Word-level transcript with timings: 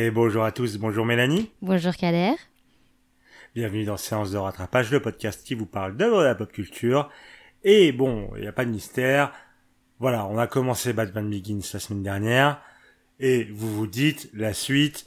Et 0.00 0.12
bonjour 0.12 0.44
à 0.44 0.52
tous, 0.52 0.78
bonjour 0.78 1.04
Mélanie. 1.04 1.50
Bonjour 1.60 1.92
Kader. 1.92 2.34
Bienvenue 3.56 3.82
dans 3.82 3.96
Séance 3.96 4.30
de 4.30 4.36
rattrapage, 4.36 4.92
le 4.92 5.02
podcast 5.02 5.44
qui 5.44 5.56
vous 5.56 5.66
parle 5.66 5.96
de 5.96 6.04
la 6.04 6.36
pop 6.36 6.52
culture. 6.52 7.10
Et 7.64 7.90
bon, 7.90 8.30
il 8.36 8.42
n'y 8.42 8.46
a 8.46 8.52
pas 8.52 8.64
de 8.64 8.70
mystère. 8.70 9.32
Voilà, 9.98 10.24
on 10.26 10.38
a 10.38 10.46
commencé 10.46 10.92
Batman 10.92 11.28
Begins 11.28 11.68
la 11.72 11.80
semaine 11.80 12.04
dernière. 12.04 12.62
Et 13.18 13.48
vous 13.52 13.74
vous 13.74 13.88
dites, 13.88 14.30
la 14.34 14.54
suite, 14.54 15.04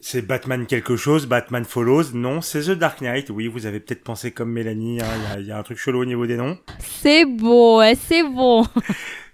c'est 0.00 0.22
Batman 0.22 0.66
quelque 0.66 0.96
chose, 0.96 1.26
Batman 1.26 1.64
Follows. 1.64 2.10
Non, 2.12 2.40
c'est 2.40 2.62
The 2.62 2.70
Dark 2.70 3.02
Knight. 3.02 3.30
Oui, 3.30 3.46
vous 3.46 3.66
avez 3.66 3.78
peut-être 3.78 4.02
pensé 4.02 4.32
comme 4.32 4.50
Mélanie, 4.50 5.00
hein, 5.00 5.38
il 5.38 5.46
y, 5.46 5.52
a 5.52 5.58
un 5.58 5.62
truc 5.62 5.78
chelou 5.78 6.00
au 6.00 6.04
niveau 6.04 6.26
des 6.26 6.36
noms. 6.36 6.58
C'est 6.80 7.24
beau, 7.26 7.80
c'est 7.94 8.24
bon. 8.24 8.66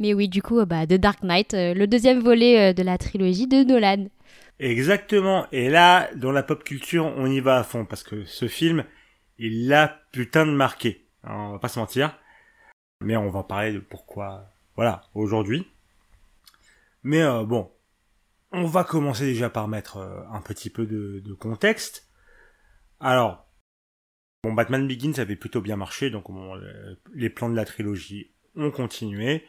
Mais 0.00 0.14
oui, 0.14 0.30
du 0.30 0.40
coup, 0.40 0.64
bah, 0.64 0.86
The 0.86 0.94
Dark 0.94 1.22
Knight, 1.22 1.52
euh, 1.52 1.74
le 1.74 1.86
deuxième 1.86 2.20
volet 2.20 2.70
euh, 2.70 2.72
de 2.72 2.82
la 2.82 2.96
trilogie 2.96 3.46
de 3.46 3.62
Nolan. 3.62 4.06
Exactement. 4.58 5.46
Et 5.52 5.68
là, 5.68 6.08
dans 6.16 6.32
la 6.32 6.42
pop 6.42 6.64
culture, 6.64 7.04
on 7.04 7.26
y 7.26 7.40
va 7.40 7.58
à 7.58 7.64
fond 7.64 7.84
parce 7.84 8.02
que 8.02 8.24
ce 8.24 8.48
film, 8.48 8.84
il 9.38 9.68
l'a 9.68 10.00
putain 10.10 10.46
de 10.46 10.52
marqué. 10.52 11.06
on 11.24 11.52
va 11.52 11.58
pas 11.58 11.68
se 11.68 11.78
mentir. 11.78 12.18
Mais 13.02 13.16
on 13.16 13.28
va 13.28 13.42
parler 13.42 13.74
de 13.74 13.78
pourquoi, 13.78 14.50
voilà, 14.74 15.02
aujourd'hui. 15.14 15.66
Mais 17.02 17.20
euh, 17.20 17.44
bon, 17.44 17.70
on 18.52 18.64
va 18.64 18.84
commencer 18.84 19.24
déjà 19.24 19.50
par 19.50 19.68
mettre 19.68 19.98
un 19.98 20.40
petit 20.40 20.70
peu 20.70 20.86
de, 20.86 21.20
de 21.20 21.34
contexte. 21.34 22.10
Alors, 23.00 23.46
bon, 24.44 24.54
Batman 24.54 24.88
Begins 24.88 25.18
avait 25.18 25.36
plutôt 25.36 25.60
bien 25.60 25.76
marché, 25.76 26.10
donc 26.10 26.26
les 27.14 27.30
plans 27.30 27.48
de 27.50 27.56
la 27.56 27.64
trilogie 27.64 28.32
ont 28.56 28.70
continué. 28.70 29.44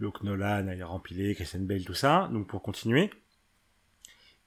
Donc 0.00 0.22
Nolan 0.22 0.66
a 0.68 0.86
rempilé, 0.86 1.34
Christian 1.34 1.60
Bale, 1.60 1.84
tout 1.84 1.94
ça, 1.94 2.28
donc 2.32 2.46
pour 2.48 2.62
continuer. 2.62 3.10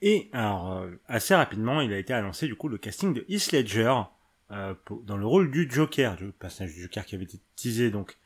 Et 0.02 0.30
alors, 0.34 0.74
euh, 0.74 0.92
assez 1.08 1.34
rapidement, 1.34 1.82
il 1.82 1.94
a 1.94 1.98
été 1.98 2.14
annoncé 2.14 2.48
du 2.48 2.56
coup 2.56 2.68
le 2.68 2.78
casting 2.78 3.14
de 3.14 3.26
Heath 3.30 3.52
Ledger 3.52 3.94
euh, 4.52 4.74
dans 5.04 5.18
le 5.18 5.26
rôle 5.26 5.50
du 5.50 5.70
Joker, 5.70 6.16
du 6.16 6.32
personnage 6.32 6.74
du 6.74 6.84
Joker 6.84 7.06
qui 7.06 7.16
avait 7.16 7.24
été 7.24 7.40
teasé 7.56 7.90
donc 7.90 8.18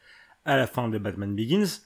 à 0.46 0.58
la 0.58 0.68
fin 0.68 0.90
de 0.90 0.98
Batman 0.98 1.36
Begins. 1.36 1.82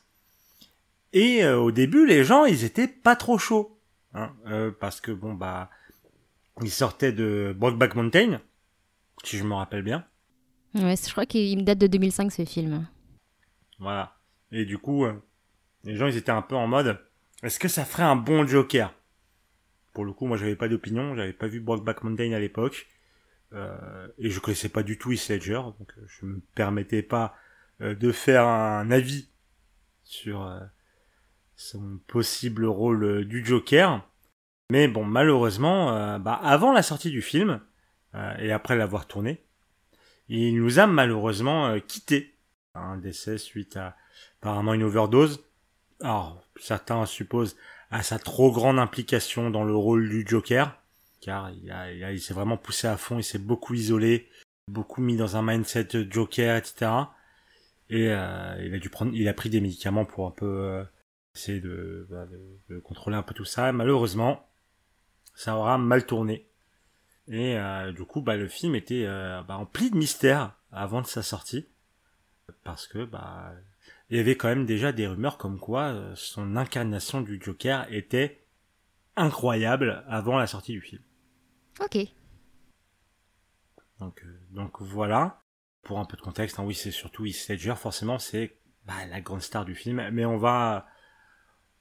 Et 1.12 1.44
euh, 1.44 1.60
au 1.60 1.72
début, 1.72 2.08
les 2.08 2.24
gens, 2.24 2.46
ils 2.46 2.64
étaient 2.64 2.88
pas 2.88 3.16
trop 3.16 3.38
chauds, 3.38 3.78
hein, 4.14 4.34
parce 4.80 5.00
que 5.00 5.12
bon 5.12 5.34
bah, 5.34 5.70
ils 6.62 6.72
sortaient 6.72 7.12
de 7.12 7.54
Brokeback 7.56 7.96
Mountain, 7.96 8.42
si 9.24 9.38
je 9.38 9.44
me 9.44 9.54
rappelle 9.54 9.84
bien. 9.84 10.06
Ouais, 10.74 10.96
je 10.96 11.12
crois 11.12 11.28
qu'il 11.28 11.58
me 11.60 11.64
date 11.64 11.78
de 11.78 11.88
2005 11.88 12.32
ce 12.32 12.46
film. 12.46 12.88
Voilà. 13.78 14.16
Et 14.54 14.64
du 14.64 14.78
coup, 14.78 15.06
les 15.84 15.96
gens 15.98 16.08
ils 16.08 16.16
étaient 16.16 16.32
un 16.32 16.42
peu 16.42 16.56
en 16.56 16.68
mode 16.68 16.98
est-ce 17.44 17.60
que 17.60 17.68
ça 17.68 17.84
ferait 17.84 18.04
un 18.04 18.16
bon 18.16 18.48
Joker? 18.48 18.94
Pour 19.92 20.06
le 20.06 20.14
coup, 20.14 20.28
moi 20.28 20.38
j'avais 20.38 20.56
pas 20.56 20.70
d'opinion, 20.70 21.14
j'avais 21.14 21.34
pas 21.34 21.48
vu 21.48 21.60
Brokeback 21.60 22.04
Mountain 22.04 22.32
à 22.32 22.40
l'époque 22.40 22.88
euh, 23.54 24.08
et 24.18 24.30
je 24.30 24.40
connaissais 24.40 24.70
pas 24.70 24.82
du 24.82 24.98
tout 24.98 25.12
Heath 25.12 25.28
Ledger, 25.28 25.62
donc 25.78 25.94
euh, 25.98 26.06
je 26.08 26.26
me 26.26 26.40
permettais 26.56 27.04
pas 27.04 27.36
euh, 27.82 27.96
de 27.96 28.14
faire 28.14 28.48
un 28.48 28.90
avis 28.92 29.30
sur 30.04 30.62
son 31.56 32.00
possible 32.08 32.66
rôle 32.66 33.26
du 33.26 33.46
Joker. 33.46 34.08
Mais 34.70 34.88
bon, 34.88 35.04
malheureusement, 35.04 36.20
bah, 36.20 36.34
avant 36.34 36.72
la 36.72 36.82
sortie 36.82 37.10
du 37.10 37.22
film 37.22 37.62
et 38.40 38.52
après 38.52 38.76
l'avoir 38.76 39.08
tourné, 39.08 39.46
il 40.28 40.56
nous 40.62 40.80
a 40.80 40.88
malheureusement 40.88 41.80
quitté. 41.80 42.36
Un 42.76 42.98
décès 42.98 43.38
suite 43.38 43.78
à 43.78 43.96
apparemment 44.44 44.74
une 44.74 44.84
overdose 44.84 45.44
alors 46.02 46.44
certains 46.60 47.06
supposent 47.06 47.56
à 47.90 48.04
sa 48.04 48.20
trop 48.20 48.52
grande 48.52 48.80
implication 48.80 49.50
dans 49.50 49.64
le 49.64 49.76
rôle 49.76 50.10
du 50.10 50.26
Joker, 50.28 50.78
car 51.22 51.52
il, 51.52 52.20
s'est 52.20 52.34
vraiment 52.34 52.58
poussé 52.58 52.88
à 52.88 52.98
fond, 52.98 53.20
il 53.20 53.24
s'est 53.24 53.40
beaucoup 53.40 53.74
isolé, 53.74 54.28
beaucoup 54.68 55.02
mis 55.02 55.16
dans 55.16 55.38
un 55.38 55.44
mindset 55.44 55.88
Joker, 56.10 56.58
etc. 56.58 56.92
Et 57.90 58.10
euh, 58.10 58.56
il 58.66 58.74
a 58.74 58.80
dû 58.80 58.90
prendre, 58.90 59.14
il 59.14 59.28
a 59.28 59.34
pris 59.34 59.50
des 59.50 59.62
médicaments 59.62 60.06
pour 60.06 60.28
un 60.28 60.32
peu 60.32 60.46
euh, 60.46 60.84
essayer 61.36 61.62
bah, 62.10 62.26
de, 62.70 62.80
contrôler 62.80 63.16
un 63.16 63.24
peu 63.24 63.34
tout 63.34 63.46
ça. 63.46 63.72
malheureusement, 63.72 64.46
ça 65.36 65.56
aura 65.56 65.78
mal 65.78 66.06
tourné. 66.06 66.48
Et 67.28 67.58
euh, 67.58 67.92
du 67.92 68.04
coup, 68.04 68.22
bah, 68.22 68.36
le 68.36 68.48
film 68.48 68.76
était 68.76 69.06
bah, 69.06 69.58
empli 69.58 69.92
de 69.92 69.98
mystère 69.98 70.56
avant 70.72 71.02
de 71.02 71.08
sa 71.08 71.22
sortie, 71.22 71.68
parce 72.64 72.88
que 72.88 73.06
bah 73.06 73.54
il 74.10 74.18
y 74.18 74.20
avait 74.20 74.36
quand 74.36 74.50
même 74.50 74.66
déjà 74.66 74.92
des 74.92 75.08
rumeurs 75.08 75.38
comme 75.38 75.60
quoi 75.60 75.86
euh, 75.86 76.14
son 76.16 76.56
incarnation 76.56 77.22
du 77.22 77.42
Joker 77.42 77.88
était 77.92 78.46
incroyable 79.16 80.04
avant 80.08 80.38
la 80.38 80.48
sortie 80.48 80.74
du 80.74 80.82
film. 80.82 81.02
Ok. 81.80 81.98
Donc, 84.00 84.24
euh, 84.24 84.40
donc 84.52 84.82
voilà. 84.82 85.42
Pour 85.84 86.00
un 86.00 86.06
peu 86.06 86.16
de 86.16 86.22
contexte, 86.22 86.60
hein, 86.60 86.64
oui, 86.66 86.76
c'est 86.76 86.92
surtout 86.92 87.26
Heath 87.26 87.50
Ledger, 87.50 87.76
forcément, 87.76 88.18
c'est 88.18 88.58
bah, 88.86 89.06
la 89.10 89.20
grande 89.20 89.42
star 89.42 89.66
du 89.66 89.76
film. 89.76 90.10
Mais 90.12 90.26
on 90.26 90.38
va, 90.38 90.88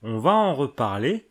on 0.02 0.18
va 0.18 0.32
en 0.32 0.54
reparler. 0.54 1.28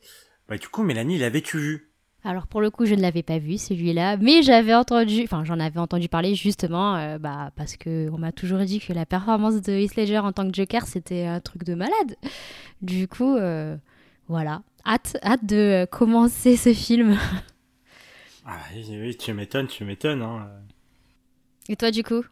Bah, 0.48 0.58
du 0.58 0.70
coup, 0.70 0.84
Mélanie, 0.84 1.18
l'avais-tu 1.18 1.58
vu? 1.60 1.91
Alors 2.24 2.46
pour 2.46 2.62
le 2.62 2.70
coup, 2.70 2.86
je 2.86 2.94
ne 2.94 3.02
l'avais 3.02 3.24
pas 3.24 3.40
vu 3.40 3.58
celui-là, 3.58 4.18
mais 4.18 4.44
j'avais 4.44 4.76
entendu, 4.76 5.24
enfin 5.24 5.44
j'en 5.44 5.60
avais 5.60 5.80
entendu 5.80 6.08
parler 6.08 6.36
justement, 6.36 6.96
euh, 6.96 7.18
bah, 7.18 7.52
parce 7.56 7.78
que 7.78 8.10
on 8.12 8.20
m'a 8.20 8.32
toujours 8.32 8.60
dit 8.60 8.80
que 8.80 8.94
la 8.94 9.08
performance 9.08 9.60
de 9.62 9.74
Heath 9.74 9.96
Ledger 9.96 10.20
en 10.20 10.32
tant 10.32 10.48
que 10.48 10.54
Joker 10.54 10.86
c'était 10.86 11.26
un 11.26 11.40
truc 11.40 11.64
de 11.64 11.74
malade. 11.74 12.16
Du 12.84 13.08
coup, 13.08 13.36
euh, 13.38 13.76
voilà, 14.28 14.62
hâte, 14.86 15.18
hâte 15.24 15.46
de 15.46 15.88
commencer 15.90 16.58
ce 16.58 16.74
film. 16.74 17.18
ah 18.46 18.60
oui, 18.76 19.18
tu 19.18 19.34
m'étonnes, 19.34 19.68
tu 19.68 19.84
m'étonnes. 19.84 20.22
Hein. 20.22 20.48
Et 21.70 21.76
toi 21.76 21.90
du 21.90 22.04
coup? 22.04 22.24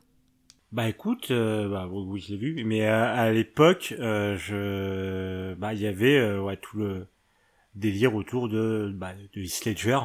Bah 0.72 0.88
écoute, 0.88 1.32
euh, 1.32 1.68
bah 1.68 1.90
oui, 1.92 2.20
je 2.20 2.34
l'ai 2.34 2.38
vu, 2.38 2.64
mais 2.64 2.86
à, 2.86 3.32
l'époque, 3.32 3.96
je, 3.98 5.56
bah 5.56 5.74
il 5.74 5.82
y 5.82 5.88
avait 5.88 6.38
ouais 6.38 6.58
tout 6.58 6.78
le 6.78 7.08
délire 7.76 8.16
autour 8.16 8.50
de, 8.50 8.92
bah, 8.96 9.14
de 9.34 9.42
Heath 9.42 9.66
Ledger. 9.66 10.00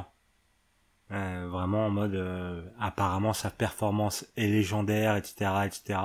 Euh, 1.13 1.49
vraiment 1.51 1.87
en 1.87 1.91
mode 1.91 2.15
euh, 2.15 2.65
apparemment 2.81 3.35
sa 3.35 3.51
performance 3.51 4.25
est 4.39 4.47
légendaire 4.47 5.17
etc 5.17 5.51
etc 5.67 6.01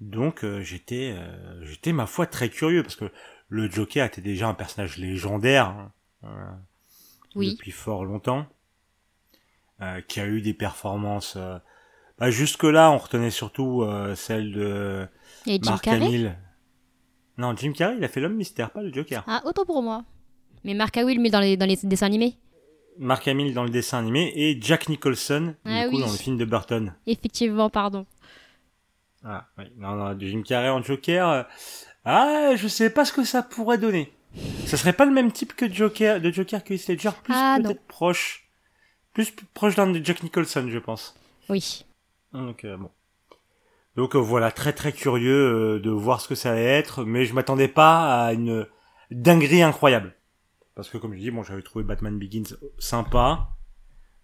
donc 0.00 0.44
euh, 0.44 0.62
j'étais 0.62 1.16
j'étais 1.62 1.92
ma 1.92 2.06
foi 2.06 2.26
très 2.26 2.48
curieux 2.48 2.84
parce 2.84 2.94
que 2.94 3.10
le 3.48 3.68
Joker 3.68 4.06
était 4.06 4.20
déjà 4.20 4.46
un 4.46 4.54
personnage 4.54 4.98
légendaire 4.98 5.90
hein, 6.22 6.60
oui. 7.34 7.54
depuis 7.54 7.72
fort 7.72 8.04
longtemps 8.04 8.46
qui 10.06 10.20
a 10.20 10.26
eu 10.26 10.40
des 10.40 10.54
performances 10.54 11.36
bah, 12.18 12.30
jusque 12.30 12.62
là 12.62 12.92
on 12.92 12.98
retenait 12.98 13.32
surtout 13.32 13.84
celle 14.14 14.52
de 14.52 15.08
Mark 15.64 15.88
Hamill. 15.88 16.38
Non 17.36 17.56
Jim 17.56 17.72
Carrey 17.72 17.96
il 17.96 18.04
a 18.04 18.08
fait 18.08 18.20
l'homme 18.20 18.36
mystère 18.36 18.70
pas 18.70 18.80
le 18.80 18.92
Joker. 18.92 19.24
Ah 19.26 19.42
autant 19.44 19.64
pour 19.64 19.82
moi 19.82 20.04
mais 20.64 20.74
Mark 20.74 20.96
Hamill 20.96 21.30
dans 21.30 21.40
les, 21.40 21.56
dans 21.56 21.66
les 21.66 21.78
dessins 21.82 22.06
animés 22.06 22.36
Mark 22.98 23.26
Hamill 23.26 23.54
dans 23.54 23.64
le 23.64 23.70
dessin 23.70 23.98
animé 23.98 24.32
et 24.34 24.58
Jack 24.60 24.88
Nicholson 24.88 25.54
ah 25.64 25.84
du 25.84 25.90
coup, 25.90 26.00
dans 26.00 26.10
le 26.10 26.16
film 26.16 26.36
de 26.36 26.44
Burton. 26.44 26.94
Effectivement, 27.06 27.70
pardon. 27.70 28.06
Ah, 29.24 29.46
oui. 29.58 29.64
Non, 29.76 29.94
non, 29.94 30.16
Jim 30.18 30.42
Carrey 30.42 30.68
en 30.68 30.82
Joker. 30.82 31.28
Euh, 31.28 31.42
ah, 32.04 32.50
je 32.56 32.68
sais 32.68 32.90
pas 32.90 33.04
ce 33.04 33.12
que 33.12 33.24
ça 33.24 33.42
pourrait 33.42 33.78
donner. 33.78 34.12
Ça 34.66 34.76
serait 34.76 34.92
pas 34.92 35.04
le 35.04 35.12
même 35.12 35.30
type 35.30 35.54
que 35.54 35.72
Joker, 35.72 36.20
de 36.20 36.30
Joker 36.30 36.64
que 36.64 36.74
Heath 36.74 36.88
Ledger, 36.88 37.10
plus 37.22 37.34
ah, 37.36 37.58
peut-être 37.62 37.86
proche. 37.86 38.48
Plus 39.12 39.32
proche 39.52 39.74
d'un 39.74 39.88
de 39.88 40.04
Jack 40.04 40.22
Nicholson, 40.22 40.66
je 40.68 40.78
pense. 40.78 41.14
Oui. 41.48 41.84
Donc, 42.32 42.64
euh, 42.64 42.76
bon. 42.76 42.90
Donc 43.94 44.16
euh, 44.16 44.18
voilà, 44.18 44.50
très 44.50 44.72
très 44.72 44.92
curieux 44.92 45.78
de 45.78 45.90
voir 45.90 46.22
ce 46.22 46.28
que 46.28 46.34
ça 46.34 46.52
allait 46.52 46.64
être, 46.64 47.04
mais 47.04 47.26
je 47.26 47.34
m'attendais 47.34 47.68
pas 47.68 48.24
à 48.24 48.32
une 48.32 48.66
dinguerie 49.10 49.62
incroyable. 49.62 50.14
Parce 50.74 50.88
que 50.88 50.98
comme 50.98 51.14
je 51.14 51.18
dis, 51.18 51.30
bon, 51.30 51.42
j'avais 51.42 51.62
trouvé 51.62 51.84
Batman 51.84 52.18
Begins 52.18 52.56
sympa, 52.78 53.50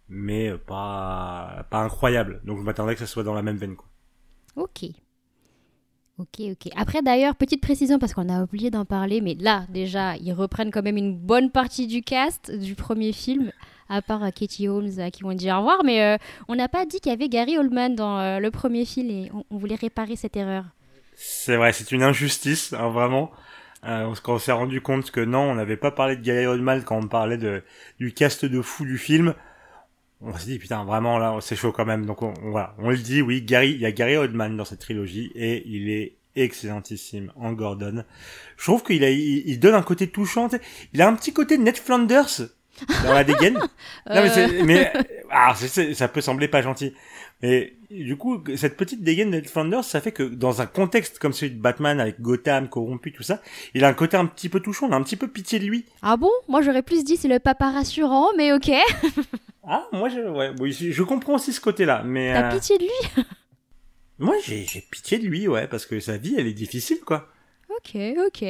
mais 0.08 0.56
pas, 0.56 1.66
pas 1.70 1.82
incroyable. 1.82 2.40
Donc 2.44 2.58
je 2.58 2.62
m'attendais 2.62 2.94
que 2.94 3.00
ça 3.00 3.06
soit 3.06 3.24
dans 3.24 3.34
la 3.34 3.42
même 3.42 3.56
veine, 3.56 3.76
quoi. 3.76 3.88
Ok. 4.56 4.90
Ok, 6.18 6.40
ok. 6.40 6.72
Après, 6.74 7.00
d'ailleurs, 7.00 7.36
petite 7.36 7.60
précision, 7.60 8.00
parce 8.00 8.12
qu'on 8.12 8.28
a 8.28 8.42
oublié 8.42 8.70
d'en 8.70 8.84
parler, 8.84 9.20
mais 9.20 9.36
là, 9.38 9.66
déjà, 9.68 10.16
ils 10.16 10.32
reprennent 10.32 10.72
quand 10.72 10.82
même 10.82 10.96
une 10.96 11.16
bonne 11.16 11.52
partie 11.52 11.86
du 11.86 12.02
cast 12.02 12.50
du 12.50 12.74
premier 12.74 13.12
film, 13.12 13.52
à 13.88 14.02
part 14.02 14.24
euh, 14.24 14.30
Katie 14.30 14.66
Holmes 14.66 14.90
euh, 14.98 15.10
qui 15.10 15.22
vont 15.22 15.32
dire 15.32 15.54
au 15.54 15.58
revoir, 15.58 15.84
mais 15.84 16.02
euh, 16.02 16.16
on 16.48 16.56
n'a 16.56 16.68
pas 16.68 16.86
dit 16.86 16.98
qu'il 16.98 17.10
y 17.10 17.14
avait 17.14 17.28
Gary 17.28 17.56
Oldman 17.56 17.94
dans 17.94 18.40
le 18.40 18.50
premier 18.50 18.84
film 18.84 19.10
et 19.10 19.30
on, 19.32 19.58
voulait 19.58 19.76
réparer 19.76 20.16
cette 20.16 20.36
erreur. 20.36 20.64
C'est 21.14 21.56
vrai, 21.56 21.72
c'est 21.72 21.92
une 21.92 22.02
injustice, 22.02 22.72
hein, 22.72 22.88
vraiment. 22.88 23.30
Euh, 23.88 24.14
quand 24.22 24.34
on 24.34 24.38
s'est 24.38 24.52
rendu 24.52 24.80
compte 24.80 25.10
que 25.10 25.20
non, 25.20 25.40
on 25.40 25.54
n'avait 25.54 25.76
pas 25.76 25.90
parlé 25.90 26.16
de 26.16 26.22
Gary 26.22 26.46
Oldman 26.46 26.82
quand 26.84 26.98
on 26.98 27.08
parlait 27.08 27.38
de, 27.38 27.62
du 27.98 28.12
cast 28.12 28.44
de 28.44 28.60
fou 28.60 28.84
du 28.84 28.98
film, 28.98 29.34
on 30.20 30.36
s'est 30.36 30.46
dit 30.46 30.58
putain 30.58 30.84
vraiment 30.84 31.18
là 31.18 31.38
c'est 31.40 31.56
chaud 31.56 31.72
quand 31.72 31.86
même. 31.86 32.04
Donc 32.04 32.22
on, 32.22 32.34
voilà, 32.50 32.74
on 32.78 32.90
le 32.90 32.98
dit 32.98 33.22
oui, 33.22 33.42
Gary, 33.42 33.70
il 33.70 33.80
y 33.80 33.86
a 33.86 33.92
Gary 33.92 34.16
Oldman 34.16 34.56
dans 34.56 34.64
cette 34.64 34.80
trilogie 34.80 35.32
et 35.34 35.66
il 35.66 35.88
est 35.90 36.16
excellentissime 36.36 37.32
en 37.36 37.52
Gordon. 37.52 38.04
Je 38.56 38.64
trouve 38.64 38.82
qu'il 38.82 39.04
a, 39.04 39.10
il, 39.10 39.58
donne 39.58 39.74
un 39.74 39.82
côté 39.82 40.08
touchant. 40.08 40.48
Il 40.92 41.02
a 41.02 41.08
un 41.08 41.14
petit 41.14 41.32
côté 41.32 41.58
Ned 41.58 41.76
Flanders 41.76 42.42
dans 43.04 43.12
la 43.12 43.24
dégaine. 43.24 43.54
non 43.58 44.22
mais, 44.22 44.28
c'est, 44.28 44.62
mais 44.64 44.92
alors, 45.30 45.56
ça 45.56 46.08
peut 46.08 46.20
sembler 46.20 46.48
pas 46.48 46.62
gentil, 46.62 46.94
mais 47.42 47.74
du 47.90 48.16
coup 48.16 48.42
cette 48.56 48.76
petite 48.76 49.02
dégaine 49.02 49.30
de 49.30 49.46
Flanders, 49.46 49.84
ça 49.84 50.00
fait 50.00 50.12
que 50.12 50.22
dans 50.22 50.60
un 50.60 50.66
contexte 50.66 51.18
comme 51.18 51.32
celui 51.32 51.54
de 51.54 51.60
Batman 51.60 52.00
avec 52.00 52.20
Gotham 52.20 52.68
corrompu 52.68 53.12
tout 53.12 53.22
ça, 53.22 53.40
il 53.74 53.84
a 53.84 53.88
un 53.88 53.94
côté 53.94 54.16
un 54.16 54.26
petit 54.26 54.48
peu 54.48 54.60
touchant, 54.60 54.88
on 54.88 54.92
a 54.92 54.96
un 54.96 55.02
petit 55.02 55.16
peu 55.16 55.28
pitié 55.28 55.58
de 55.58 55.64
lui. 55.64 55.84
Ah 56.02 56.16
bon? 56.16 56.30
Moi 56.48 56.62
j'aurais 56.62 56.82
plus 56.82 57.04
dit 57.04 57.16
c'est 57.16 57.28
le 57.28 57.38
papa 57.38 57.70
rassurant, 57.70 58.28
mais 58.36 58.52
ok. 58.52 58.70
ah 59.64 59.86
moi 59.92 60.08
je, 60.08 60.20
ouais, 60.20 60.52
je 60.70 61.02
comprends 61.02 61.34
aussi 61.34 61.52
ce 61.52 61.60
côté-là, 61.60 62.02
mais. 62.04 62.32
T'as 62.32 62.48
euh, 62.48 62.54
pitié 62.54 62.78
de 62.78 62.84
lui? 62.84 63.24
Moi, 64.20 64.34
j'ai 64.44 64.66
pitié 64.90 65.18
de 65.18 65.26
lui, 65.26 65.46
ouais, 65.46 65.68
parce 65.68 65.86
que 65.86 66.00
sa 66.00 66.16
vie, 66.16 66.34
elle 66.36 66.48
est 66.48 66.52
difficile, 66.52 66.98
quoi. 67.06 67.28
Ok, 67.70 67.96
ok. 68.26 68.44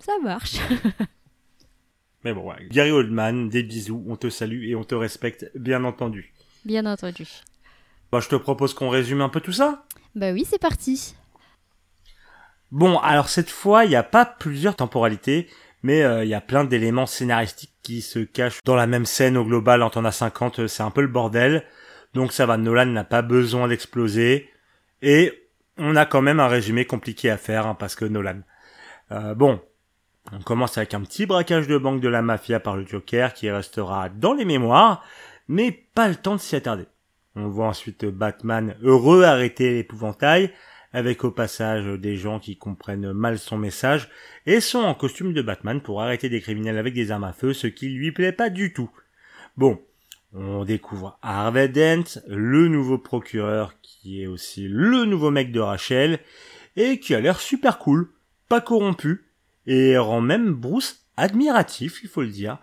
Ça 0.00 0.18
marche. 0.20 0.56
Mais 2.24 2.34
bon, 2.34 2.50
ouais. 2.50 2.66
Gary 2.68 2.90
Oldman, 2.90 3.48
des 3.48 3.62
bisous, 3.62 4.04
on 4.08 4.16
te 4.16 4.28
salue 4.28 4.64
et 4.64 4.74
on 4.74 4.82
te 4.82 4.96
respecte, 4.96 5.48
bien 5.54 5.84
entendu. 5.84 6.34
Bien 6.64 6.86
entendu. 6.86 7.24
Bah, 8.10 8.20
je 8.20 8.28
te 8.28 8.36
propose 8.36 8.74
qu'on 8.74 8.88
résume 8.88 9.20
un 9.20 9.28
peu 9.28 9.40
tout 9.40 9.52
ça. 9.52 9.84
Bah 10.14 10.32
oui, 10.32 10.46
c'est 10.48 10.60
parti. 10.60 11.14
Bon, 12.70 12.98
alors 12.98 13.28
cette 13.28 13.50
fois, 13.50 13.84
il 13.84 13.90
n'y 13.90 13.96
a 13.96 14.02
pas 14.02 14.24
plusieurs 14.24 14.76
temporalités, 14.76 15.48
mais 15.82 16.02
euh, 16.02 16.24
il 16.24 16.28
y 16.28 16.34
a 16.34 16.40
plein 16.40 16.64
d'éléments 16.64 17.06
scénaristiques 17.06 17.74
qui 17.82 18.02
se 18.02 18.18
cachent 18.18 18.60
dans 18.64 18.76
la 18.76 18.86
même 18.86 19.06
scène 19.06 19.36
au 19.36 19.44
global 19.44 19.82
en 19.82 19.90
t'en 19.90 20.04
as 20.04 20.12
50, 20.12 20.66
c'est 20.66 20.82
un 20.82 20.90
peu 20.90 21.00
le 21.00 21.08
bordel. 21.08 21.64
Donc 22.14 22.32
ça 22.32 22.46
va, 22.46 22.56
Nolan 22.56 22.86
n'a 22.86 23.04
pas 23.04 23.22
besoin 23.22 23.68
d'exploser. 23.68 24.50
Et 25.02 25.32
on 25.76 25.96
a 25.96 26.04
quand 26.04 26.22
même 26.22 26.40
un 26.40 26.48
résumé 26.48 26.84
compliqué 26.84 27.30
à 27.30 27.36
faire, 27.36 27.66
hein, 27.66 27.74
parce 27.74 27.94
que 27.94 28.04
Nolan. 28.04 28.40
Euh, 29.12 29.34
bon, 29.34 29.60
on 30.32 30.40
commence 30.40 30.76
avec 30.76 30.92
un 30.94 31.00
petit 31.00 31.26
braquage 31.26 31.68
de 31.68 31.78
banque 31.78 32.00
de 32.00 32.08
la 32.08 32.20
mafia 32.20 32.60
par 32.60 32.76
le 32.76 32.86
Joker 32.86 33.32
qui 33.32 33.50
restera 33.50 34.08
dans 34.08 34.34
les 34.34 34.44
mémoires, 34.44 35.02
mais 35.46 35.72
pas 35.94 36.08
le 36.08 36.16
temps 36.16 36.34
de 36.34 36.40
s'y 36.40 36.56
attarder. 36.56 36.86
On 37.40 37.48
voit 37.48 37.68
ensuite 37.68 38.04
Batman 38.04 38.74
heureux 38.82 39.22
arrêter 39.22 39.72
l'épouvantail, 39.72 40.52
avec 40.92 41.22
au 41.22 41.30
passage 41.30 41.86
des 41.86 42.16
gens 42.16 42.40
qui 42.40 42.56
comprennent 42.56 43.12
mal 43.12 43.38
son 43.38 43.56
message, 43.56 44.08
et 44.44 44.60
sont 44.60 44.80
en 44.80 44.94
costume 44.94 45.32
de 45.32 45.42
Batman 45.42 45.80
pour 45.80 46.02
arrêter 46.02 46.28
des 46.28 46.40
criminels 46.40 46.78
avec 46.78 46.94
des 46.94 47.12
armes 47.12 47.22
à 47.22 47.32
feu, 47.32 47.52
ce 47.52 47.68
qui 47.68 47.90
lui 47.90 48.10
plaît 48.10 48.32
pas 48.32 48.50
du 48.50 48.72
tout. 48.72 48.90
Bon, 49.56 49.80
on 50.32 50.64
découvre 50.64 51.16
Harvey 51.22 51.68
Dent, 51.68 52.20
le 52.26 52.66
nouveau 52.66 52.98
procureur 52.98 53.74
qui 53.82 54.20
est 54.20 54.26
aussi 54.26 54.66
le 54.66 55.04
nouveau 55.04 55.30
mec 55.30 55.52
de 55.52 55.60
Rachel 55.60 56.18
et 56.74 56.98
qui 56.98 57.14
a 57.14 57.20
l'air 57.20 57.38
super 57.38 57.78
cool, 57.78 58.10
pas 58.48 58.60
corrompu 58.60 59.26
et 59.68 59.96
rend 59.96 60.22
même 60.22 60.54
Bruce 60.54 61.06
admiratif, 61.16 62.00
il 62.02 62.08
faut 62.08 62.22
le 62.22 62.28
dire. 62.28 62.58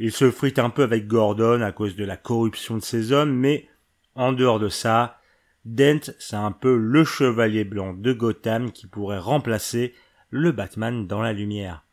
Il 0.00 0.10
se 0.10 0.32
frite 0.32 0.58
un 0.58 0.70
peu 0.70 0.82
avec 0.82 1.06
Gordon 1.06 1.62
à 1.62 1.70
cause 1.70 1.94
de 1.94 2.04
la 2.04 2.16
corruption 2.16 2.76
de 2.76 2.82
ses 2.82 3.12
hommes, 3.12 3.32
mais 3.32 3.68
en 4.16 4.32
dehors 4.32 4.58
de 4.58 4.68
ça, 4.68 5.20
Dent, 5.64 6.12
c'est 6.18 6.36
un 6.36 6.52
peu 6.52 6.76
le 6.76 7.04
chevalier 7.04 7.64
blanc 7.64 7.92
de 7.92 8.12
Gotham 8.12 8.72
qui 8.72 8.86
pourrait 8.86 9.18
remplacer 9.18 9.94
le 10.30 10.52
Batman 10.52 11.06
dans 11.06 11.22
la 11.22 11.32
lumière. 11.32 11.84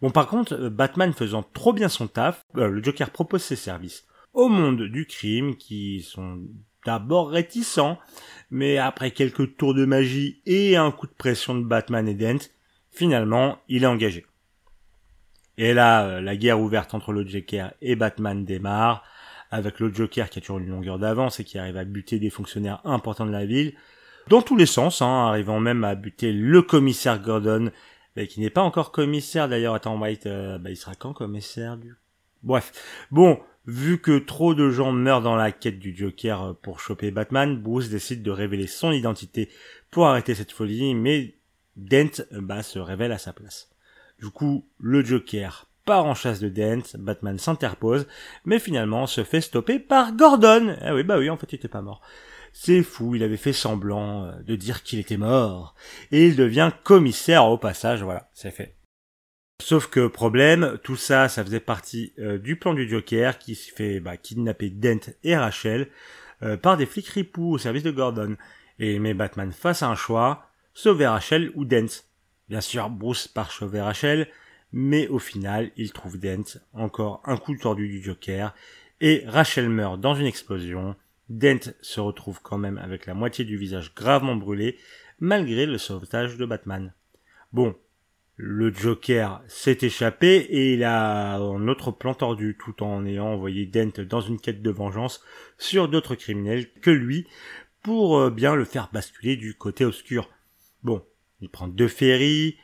Bon, 0.00 0.10
par 0.10 0.28
contre, 0.28 0.68
Batman 0.68 1.12
faisant 1.12 1.42
trop 1.42 1.72
bien 1.72 1.88
son 1.88 2.06
taf, 2.06 2.44
euh, 2.56 2.68
le 2.68 2.82
Joker 2.82 3.10
propose 3.10 3.42
ses 3.42 3.56
services 3.56 4.06
au 4.34 4.48
monde 4.48 4.82
du 4.82 5.06
crime 5.06 5.56
qui 5.56 6.02
sont 6.02 6.40
d'abord 6.86 7.30
réticents, 7.30 7.98
mais 8.50 8.78
après 8.78 9.10
quelques 9.10 9.56
tours 9.56 9.74
de 9.74 9.84
magie 9.84 10.40
et 10.46 10.76
un 10.76 10.92
coup 10.92 11.06
de 11.06 11.12
pression 11.12 11.54
de 11.56 11.64
Batman 11.64 12.06
et 12.08 12.14
Dent, 12.14 12.48
finalement, 12.92 13.58
il 13.68 13.82
est 13.82 13.88
engagé. 13.88 14.26
Et 15.56 15.74
là, 15.74 16.06
euh, 16.06 16.20
la 16.20 16.36
guerre 16.36 16.60
ouverte 16.60 16.94
entre 16.94 17.12
le 17.12 17.26
Joker 17.26 17.74
et 17.82 17.96
Batman 17.96 18.44
démarre, 18.44 19.02
avec 19.50 19.80
le 19.80 19.92
Joker 19.92 20.28
qui 20.30 20.38
a 20.38 20.40
toujours 20.40 20.58
une 20.58 20.70
longueur 20.70 20.98
d'avance 20.98 21.40
et 21.40 21.44
qui 21.44 21.58
arrive 21.58 21.76
à 21.76 21.84
buter 21.84 22.18
des 22.18 22.30
fonctionnaires 22.30 22.80
importants 22.84 23.26
de 23.26 23.32
la 23.32 23.46
ville, 23.46 23.74
dans 24.28 24.42
tous 24.42 24.56
les 24.56 24.66
sens, 24.66 25.00
hein, 25.00 25.26
arrivant 25.28 25.58
même 25.60 25.84
à 25.84 25.94
buter 25.94 26.32
le 26.32 26.62
commissaire 26.62 27.20
Gordon, 27.20 27.70
qui 28.28 28.40
n'est 28.40 28.50
pas 28.50 28.62
encore 28.62 28.92
commissaire. 28.92 29.48
D'ailleurs, 29.48 29.74
attends, 29.74 29.98
White, 29.98 30.26
euh, 30.26 30.58
bah, 30.58 30.70
il 30.70 30.76
sera 30.76 30.94
quand 30.94 31.12
commissaire 31.12 31.76
du... 31.76 31.94
Bref, 32.42 32.72
bon, 33.10 33.40
Vu 33.68 34.00
que 34.00 34.18
trop 34.18 34.54
de 34.54 34.70
gens 34.70 34.92
meurent 34.92 35.20
dans 35.20 35.36
la 35.36 35.52
quête 35.52 35.78
du 35.78 35.94
Joker 35.94 36.42
euh, 36.42 36.52
pour 36.54 36.80
choper 36.80 37.10
Batman, 37.10 37.60
Bruce 37.60 37.90
décide 37.90 38.22
de 38.22 38.30
révéler 38.30 38.66
son 38.66 38.92
identité 38.92 39.50
pour 39.90 40.06
arrêter 40.06 40.34
cette 40.34 40.52
folie, 40.52 40.94
mais 40.94 41.34
Dent 41.76 42.24
euh, 42.32 42.40
bah, 42.40 42.62
se 42.62 42.78
révèle 42.78 43.12
à 43.12 43.18
sa 43.18 43.34
place. 43.34 43.68
Du 44.18 44.30
coup, 44.30 44.66
le 44.78 45.04
Joker 45.04 45.67
part 45.88 46.04
en 46.04 46.14
chasse 46.14 46.38
de 46.38 46.50
Dent, 46.50 46.98
Batman 46.98 47.38
s'interpose, 47.38 48.06
mais 48.44 48.58
finalement 48.58 49.06
se 49.06 49.24
fait 49.24 49.40
stopper 49.40 49.78
par 49.78 50.14
Gordon. 50.14 50.76
Ah 50.82 50.94
oui, 50.94 51.02
bah 51.02 51.16
oui, 51.18 51.30
en 51.30 51.38
fait, 51.38 51.50
il 51.50 51.54
était 51.54 51.66
pas 51.66 51.80
mort. 51.80 52.02
C'est 52.52 52.82
fou, 52.82 53.14
il 53.14 53.22
avait 53.22 53.38
fait 53.38 53.54
semblant 53.54 54.26
euh, 54.26 54.32
de 54.42 54.54
dire 54.54 54.82
qu'il 54.82 54.98
était 54.98 55.16
mort. 55.16 55.74
Et 56.12 56.26
il 56.26 56.36
devient 56.36 56.72
commissaire 56.84 57.46
au 57.46 57.56
passage, 57.56 58.02
voilà, 58.02 58.28
c'est 58.34 58.50
fait. 58.50 58.76
Sauf 59.62 59.86
que 59.86 60.06
problème, 60.06 60.78
tout 60.84 60.96
ça, 60.96 61.30
ça 61.30 61.42
faisait 61.42 61.58
partie 61.58 62.12
euh, 62.18 62.36
du 62.36 62.56
plan 62.56 62.74
du 62.74 62.86
Joker 62.86 63.38
qui 63.38 63.54
se 63.54 63.72
fait 63.72 63.98
bah, 63.98 64.18
kidnapper 64.18 64.68
Dent 64.68 65.10
et 65.24 65.38
Rachel 65.38 65.88
euh, 66.42 66.58
par 66.58 66.76
des 66.76 66.84
flics 66.84 67.08
ripoux 67.08 67.52
au 67.52 67.58
service 67.58 67.82
de 67.82 67.90
Gordon. 67.90 68.36
Et 68.78 68.98
met 68.98 69.14
Batman 69.14 69.52
face 69.52 69.82
à 69.82 69.88
un 69.88 69.94
choix, 69.94 70.50
sauver 70.74 71.06
Rachel 71.06 71.50
ou 71.54 71.64
Dent? 71.64 72.04
Bien 72.50 72.60
sûr, 72.60 72.90
Bruce 72.90 73.26
part 73.26 73.52
sauver 73.52 73.80
Rachel, 73.80 74.28
mais 74.72 75.08
au 75.08 75.18
final, 75.18 75.70
il 75.76 75.92
trouve 75.92 76.18
Dent, 76.18 76.58
encore 76.72 77.22
un 77.24 77.36
coup 77.36 77.56
tordu 77.56 77.88
du 77.88 78.02
Joker, 78.02 78.54
et 79.00 79.24
Rachel 79.26 79.68
meurt 79.68 80.00
dans 80.00 80.14
une 80.14 80.26
explosion. 80.26 80.96
Dent 81.28 81.72
se 81.80 82.00
retrouve 82.00 82.40
quand 82.42 82.58
même 82.58 82.78
avec 82.78 83.06
la 83.06 83.14
moitié 83.14 83.44
du 83.44 83.56
visage 83.56 83.94
gravement 83.94 84.36
brûlé, 84.36 84.78
malgré 85.20 85.66
le 85.66 85.78
sauvetage 85.78 86.36
de 86.36 86.46
Batman. 86.46 86.92
Bon, 87.52 87.74
le 88.36 88.72
Joker 88.72 89.42
s'est 89.48 89.78
échappé 89.82 90.36
et 90.36 90.74
il 90.74 90.84
a 90.84 91.36
un 91.36 91.66
autre 91.66 91.90
plan 91.90 92.14
tordu 92.14 92.56
tout 92.58 92.82
en 92.84 93.04
ayant 93.04 93.26
envoyé 93.26 93.66
Dent 93.66 94.02
dans 94.08 94.20
une 94.20 94.40
quête 94.40 94.62
de 94.62 94.70
vengeance 94.70 95.22
sur 95.58 95.88
d'autres 95.88 96.14
criminels 96.14 96.70
que 96.80 96.90
lui 96.90 97.26
pour 97.82 98.18
euh, 98.18 98.30
bien 98.30 98.54
le 98.54 98.64
faire 98.64 98.90
basculer 98.92 99.36
du 99.36 99.54
côté 99.54 99.84
obscur. 99.84 100.30
Bon, 100.84 101.02
il 101.40 101.48
prend 101.48 101.68
deux 101.68 101.88
ferries, 101.88 102.56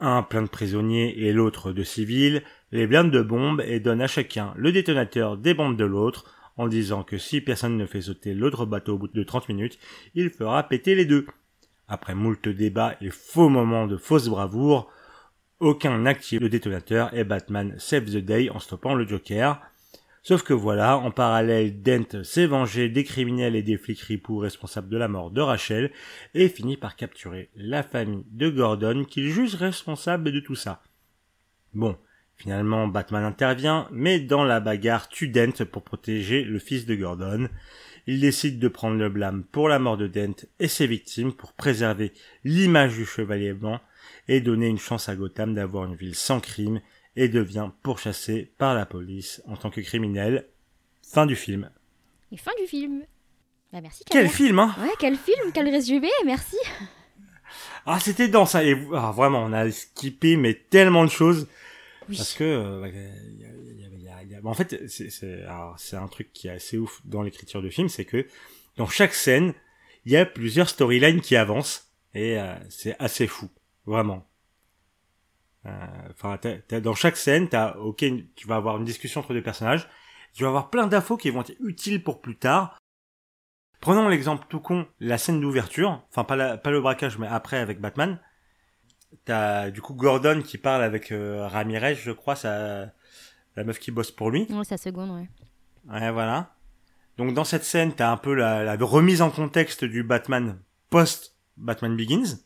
un 0.00 0.22
plein 0.22 0.42
de 0.42 0.48
prisonniers 0.48 1.26
et 1.26 1.32
l'autre 1.32 1.72
de 1.72 1.82
civils, 1.82 2.42
les 2.72 2.86
blindes 2.86 3.10
de 3.10 3.22
bombes 3.22 3.62
et 3.66 3.80
donne 3.80 4.00
à 4.00 4.06
chacun 4.06 4.52
le 4.56 4.72
détonateur 4.72 5.36
des 5.36 5.54
bombes 5.54 5.76
de 5.76 5.84
l'autre 5.84 6.24
en 6.56 6.68
disant 6.68 7.04
que 7.04 7.18
si 7.18 7.40
personne 7.40 7.76
ne 7.76 7.86
fait 7.86 8.02
sauter 8.02 8.34
l'autre 8.34 8.66
bateau 8.66 8.94
au 8.94 8.98
bout 8.98 9.08
de 9.08 9.22
30 9.22 9.48
minutes, 9.48 9.78
il 10.14 10.30
fera 10.30 10.62
péter 10.64 10.94
les 10.94 11.06
deux. 11.06 11.26
Après 11.86 12.14
moult 12.14 12.48
débats 12.48 12.96
et 13.00 13.10
faux 13.10 13.48
moments 13.48 13.86
de 13.86 13.96
fausse 13.96 14.28
bravoure, 14.28 14.90
aucun 15.60 15.98
n'active 15.98 16.40
le 16.40 16.48
détonateur 16.48 17.12
et 17.14 17.24
Batman 17.24 17.74
save 17.78 18.06
the 18.06 18.18
day 18.18 18.50
en 18.50 18.58
stoppant 18.58 18.94
le 18.94 19.06
Joker. 19.06 19.60
Sauf 20.22 20.42
que 20.42 20.52
voilà, 20.52 20.98
en 20.98 21.10
parallèle, 21.10 21.82
Dent 21.82 22.22
s'est 22.22 22.46
vengé 22.46 22.88
des 22.88 23.04
criminels 23.04 23.56
et 23.56 23.62
des 23.62 23.78
flics 23.78 24.00
ripoux 24.00 24.38
responsables 24.38 24.88
de 24.88 24.96
la 24.96 25.08
mort 25.08 25.30
de 25.30 25.40
Rachel 25.40 25.90
et 26.34 26.48
finit 26.48 26.76
par 26.76 26.96
capturer 26.96 27.50
la 27.56 27.82
famille 27.82 28.26
de 28.30 28.50
Gordon 28.50 29.04
qu'il 29.04 29.30
juge 29.30 29.54
responsable 29.54 30.32
de 30.32 30.40
tout 30.40 30.54
ça. 30.54 30.82
Bon, 31.72 31.96
finalement 32.36 32.88
Batman 32.88 33.24
intervient, 33.24 33.88
mais 33.92 34.20
dans 34.20 34.44
la 34.44 34.60
bagarre 34.60 35.08
tue 35.08 35.28
Dent 35.28 35.64
pour 35.70 35.82
protéger 35.82 36.44
le 36.44 36.58
fils 36.58 36.86
de 36.86 36.94
Gordon. 36.94 37.48
Il 38.06 38.20
décide 38.20 38.58
de 38.58 38.68
prendre 38.68 38.96
le 38.96 39.10
blâme 39.10 39.44
pour 39.44 39.68
la 39.68 39.78
mort 39.78 39.96
de 39.96 40.06
Dent 40.06 40.46
et 40.58 40.68
ses 40.68 40.86
victimes 40.86 41.32
pour 41.32 41.52
préserver 41.52 42.12
l'image 42.44 42.96
du 42.96 43.04
chevalier 43.04 43.52
blanc 43.52 43.80
et 44.28 44.40
donner 44.40 44.68
une 44.68 44.78
chance 44.78 45.08
à 45.08 45.16
Gotham 45.16 45.54
d'avoir 45.54 45.84
une 45.84 45.96
ville 45.96 46.14
sans 46.14 46.40
crime 46.40 46.80
et 47.18 47.28
devient 47.28 47.70
pourchassé 47.82 48.52
par 48.58 48.76
la 48.76 48.86
police 48.86 49.42
en 49.48 49.56
tant 49.56 49.70
que 49.70 49.80
criminel. 49.80 50.46
Fin 51.02 51.26
du 51.26 51.34
film. 51.34 51.68
Et 52.30 52.36
fin 52.36 52.52
du 52.60 52.68
film. 52.68 53.02
Bah 53.72 53.80
merci. 53.80 54.04
Quel 54.08 54.28
film, 54.28 54.60
hein 54.60 54.72
Ouais, 54.78 54.92
quel 55.00 55.16
film, 55.16 55.50
quel 55.52 55.68
résumé, 55.68 56.08
merci. 56.24 56.56
Ah, 57.86 57.98
c'était 57.98 58.28
dans 58.28 58.46
ça. 58.46 58.62
Et 58.62 58.76
ah, 58.94 59.10
vraiment, 59.10 59.42
on 59.42 59.52
a 59.52 59.68
skippé 59.70 60.36
mais 60.36 60.54
tellement 60.54 61.04
de 61.04 61.10
choses. 61.10 61.48
Parce 62.06 62.34
que 62.34 62.44
euh, 62.44 62.88
en 64.44 64.54
fait, 64.54 64.88
c'est 64.88 65.96
un 65.96 66.08
truc 66.08 66.32
qui 66.32 66.46
est 66.46 66.52
assez 66.52 66.78
ouf 66.78 67.00
dans 67.04 67.22
l'écriture 67.22 67.62
de 67.62 67.68
film, 67.68 67.88
c'est 67.88 68.04
que 68.04 68.26
dans 68.76 68.86
chaque 68.86 69.12
scène, 69.12 69.54
il 70.04 70.12
y 70.12 70.16
a 70.16 70.24
plusieurs 70.24 70.68
storylines 70.68 71.20
qui 71.20 71.34
avancent 71.34 71.88
et 72.14 72.38
euh, 72.38 72.54
c'est 72.70 72.94
assez 73.00 73.26
fou, 73.26 73.48
vraiment. 73.86 74.24
Euh, 75.68 76.08
enfin, 76.10 76.38
dans 76.80 76.94
chaque 76.94 77.16
scène, 77.16 77.48
t'as, 77.48 77.74
ok, 77.76 78.04
tu 78.34 78.46
vas 78.46 78.56
avoir 78.56 78.76
une 78.78 78.84
discussion 78.84 79.20
entre 79.20 79.34
deux 79.34 79.42
personnages, 79.42 79.88
tu 80.32 80.42
vas 80.42 80.48
avoir 80.48 80.70
plein 80.70 80.86
d'infos 80.86 81.16
qui 81.16 81.30
vont 81.30 81.42
être 81.42 81.54
utiles 81.60 82.02
pour 82.02 82.20
plus 82.20 82.36
tard. 82.36 82.78
Prenons 83.80 84.08
l'exemple 84.08 84.46
tout 84.48 84.60
con, 84.60 84.86
la 84.98 85.18
scène 85.18 85.40
d'ouverture, 85.40 86.02
enfin 86.10 86.24
pas, 86.24 86.36
la, 86.36 86.58
pas 86.58 86.70
le 86.70 86.80
braquage, 86.80 87.18
mais 87.18 87.28
après 87.28 87.58
avec 87.58 87.80
Batman. 87.80 88.18
T'as 89.24 89.70
du 89.70 89.80
coup 89.80 89.94
Gordon 89.94 90.42
qui 90.42 90.58
parle 90.58 90.82
avec 90.82 91.12
euh, 91.12 91.46
Ramirez, 91.46 91.94
je 91.94 92.10
crois, 92.10 92.36
ça, 92.36 92.92
la 93.56 93.64
meuf 93.64 93.78
qui 93.78 93.90
bosse 93.90 94.10
pour 94.10 94.30
lui. 94.30 94.46
Ouais, 94.50 94.64
sa 94.64 94.76
seconde, 94.76 95.10
ouais. 95.10 95.28
Ouais, 95.90 96.10
voilà. 96.10 96.54
Donc 97.16 97.34
dans 97.34 97.44
cette 97.44 97.64
scène, 97.64 97.92
t'as 97.94 98.10
un 98.10 98.16
peu 98.16 98.34
la, 98.34 98.64
la 98.64 98.76
remise 98.84 99.22
en 99.22 99.30
contexte 99.30 99.84
du 99.84 100.02
Batman 100.02 100.60
post 100.90 101.36
Batman 101.56 101.96
Begins. 101.96 102.38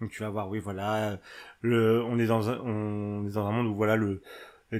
Donc 0.00 0.10
tu 0.10 0.22
vas 0.22 0.30
voir, 0.30 0.48
oui, 0.48 0.58
voilà, 0.60 1.18
le, 1.62 2.02
on 2.04 2.18
est 2.18 2.26
dans 2.26 2.48
un, 2.50 2.58
on 2.60 3.26
est 3.26 3.32
dans 3.34 3.46
un 3.46 3.50
monde 3.50 3.66
où 3.66 3.74
voilà 3.74 3.96
le, 3.96 4.22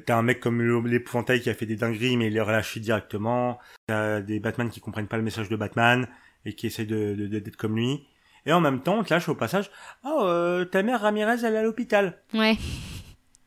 t'as 0.06 0.16
un 0.16 0.22
mec 0.22 0.38
comme 0.40 0.87
l'épouvantail 0.87 1.40
qui 1.40 1.50
a 1.50 1.54
fait 1.54 1.66
des 1.66 1.75
dingueries 1.76 2.16
mais 2.16 2.28
il 2.28 2.34
les 2.34 2.40
relâche 2.40 2.78
directement. 2.78 3.58
T'as 3.88 4.20
des 4.20 4.38
Batman 4.38 4.70
qui 4.70 4.80
comprennent 4.80 5.08
pas 5.08 5.16
le 5.16 5.22
message 5.25 5.48
de 5.48 5.56
Batman 5.56 6.06
et 6.44 6.54
qui 6.54 6.66
essayent 6.68 6.87
de, 6.87 7.14
de- 7.14 7.26
de- 7.26 7.38
d'être 7.40 7.56
comme 7.56 7.76
lui. 7.76 8.06
Et 8.46 8.52
en 8.52 8.60
même 8.60 8.80
temps, 8.80 8.98
on 8.98 9.02
te 9.02 9.12
lâche 9.12 9.28
au 9.28 9.34
passage, 9.34 9.70
oh, 10.04 10.20
euh, 10.22 10.64
ta 10.64 10.82
mère 10.82 11.00
Ramirez, 11.00 11.44
elle 11.44 11.54
est 11.54 11.58
à 11.58 11.62
l'hôpital. 11.62 12.18
Ouais. 12.32 12.56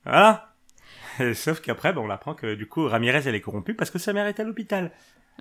Voilà. 0.03 0.53
Sauf 1.33 1.61
qu'après, 1.61 1.93
ben, 1.93 2.01
on 2.01 2.09
apprend 2.09 2.33
que 2.35 2.55
du 2.55 2.67
coup, 2.67 2.87
Ramirez, 2.87 3.21
elle 3.25 3.35
est 3.35 3.41
corrompue 3.41 3.73
parce 3.75 3.89
que 3.91 3.99
sa 3.99 4.11
mère 4.13 4.27
est 4.27 4.39
à 4.39 4.43
l'hôpital. 4.43 4.91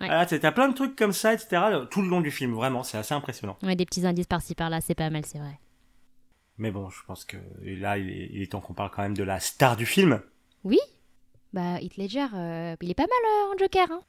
Ouais. 0.01 0.07
Voilà, 0.07 0.25
t'as 0.27 0.53
plein 0.53 0.69
de 0.69 0.75
trucs 0.75 0.97
comme 0.97 1.13
ça, 1.13 1.35
etc. 1.35 1.61
Tout 1.91 2.03
le 2.03 2.09
long 2.09 2.21
du 2.21 2.31
film, 2.31 2.53
vraiment, 2.55 2.83
c'est 2.85 2.97
assez 2.99 3.13
impressionnant. 3.15 3.59
Ouais, 3.63 3.75
des 3.77 3.85
petits 3.85 4.07
indices 4.07 4.27
par-ci 4.27 4.55
par-là, 4.55 4.81
c'est 4.81 4.95
pas 4.95 5.11
mal, 5.11 5.25
c'est 5.27 5.39
vrai. 5.39 5.59
Mais 6.61 6.71
bon, 6.71 6.91
je 6.91 7.03
pense 7.07 7.25
que 7.25 7.39
et 7.65 7.75
là, 7.75 7.97
il 7.97 8.09
est, 8.11 8.29
il 8.33 8.43
est 8.43 8.53
temps 8.53 8.61
qu'on 8.61 8.75
parle 8.75 8.91
quand 8.91 9.01
même 9.03 9.17
de 9.17 9.23
la 9.25 9.41
star 9.41 9.77
du 9.77 9.87
film. 9.87 10.21
Oui 10.63 10.79
Bah, 11.55 11.81
Heath 11.81 11.97
Ledger, 11.97 12.27
euh, 12.35 12.77
il 12.83 12.91
est 12.91 12.95
pas 12.95 13.05
mal 13.05 13.11
euh, 13.25 13.55
en 13.55 13.59
Joker, 13.59 13.89
hein. 13.91 14.03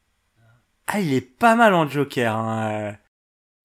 Ah, 0.88 1.00
il 1.00 1.14
est 1.14 1.22
pas 1.22 1.56
mal 1.56 1.74
en 1.74 1.88
Joker. 1.88 2.36
Hein. 2.36 2.72
euh. 2.74 2.92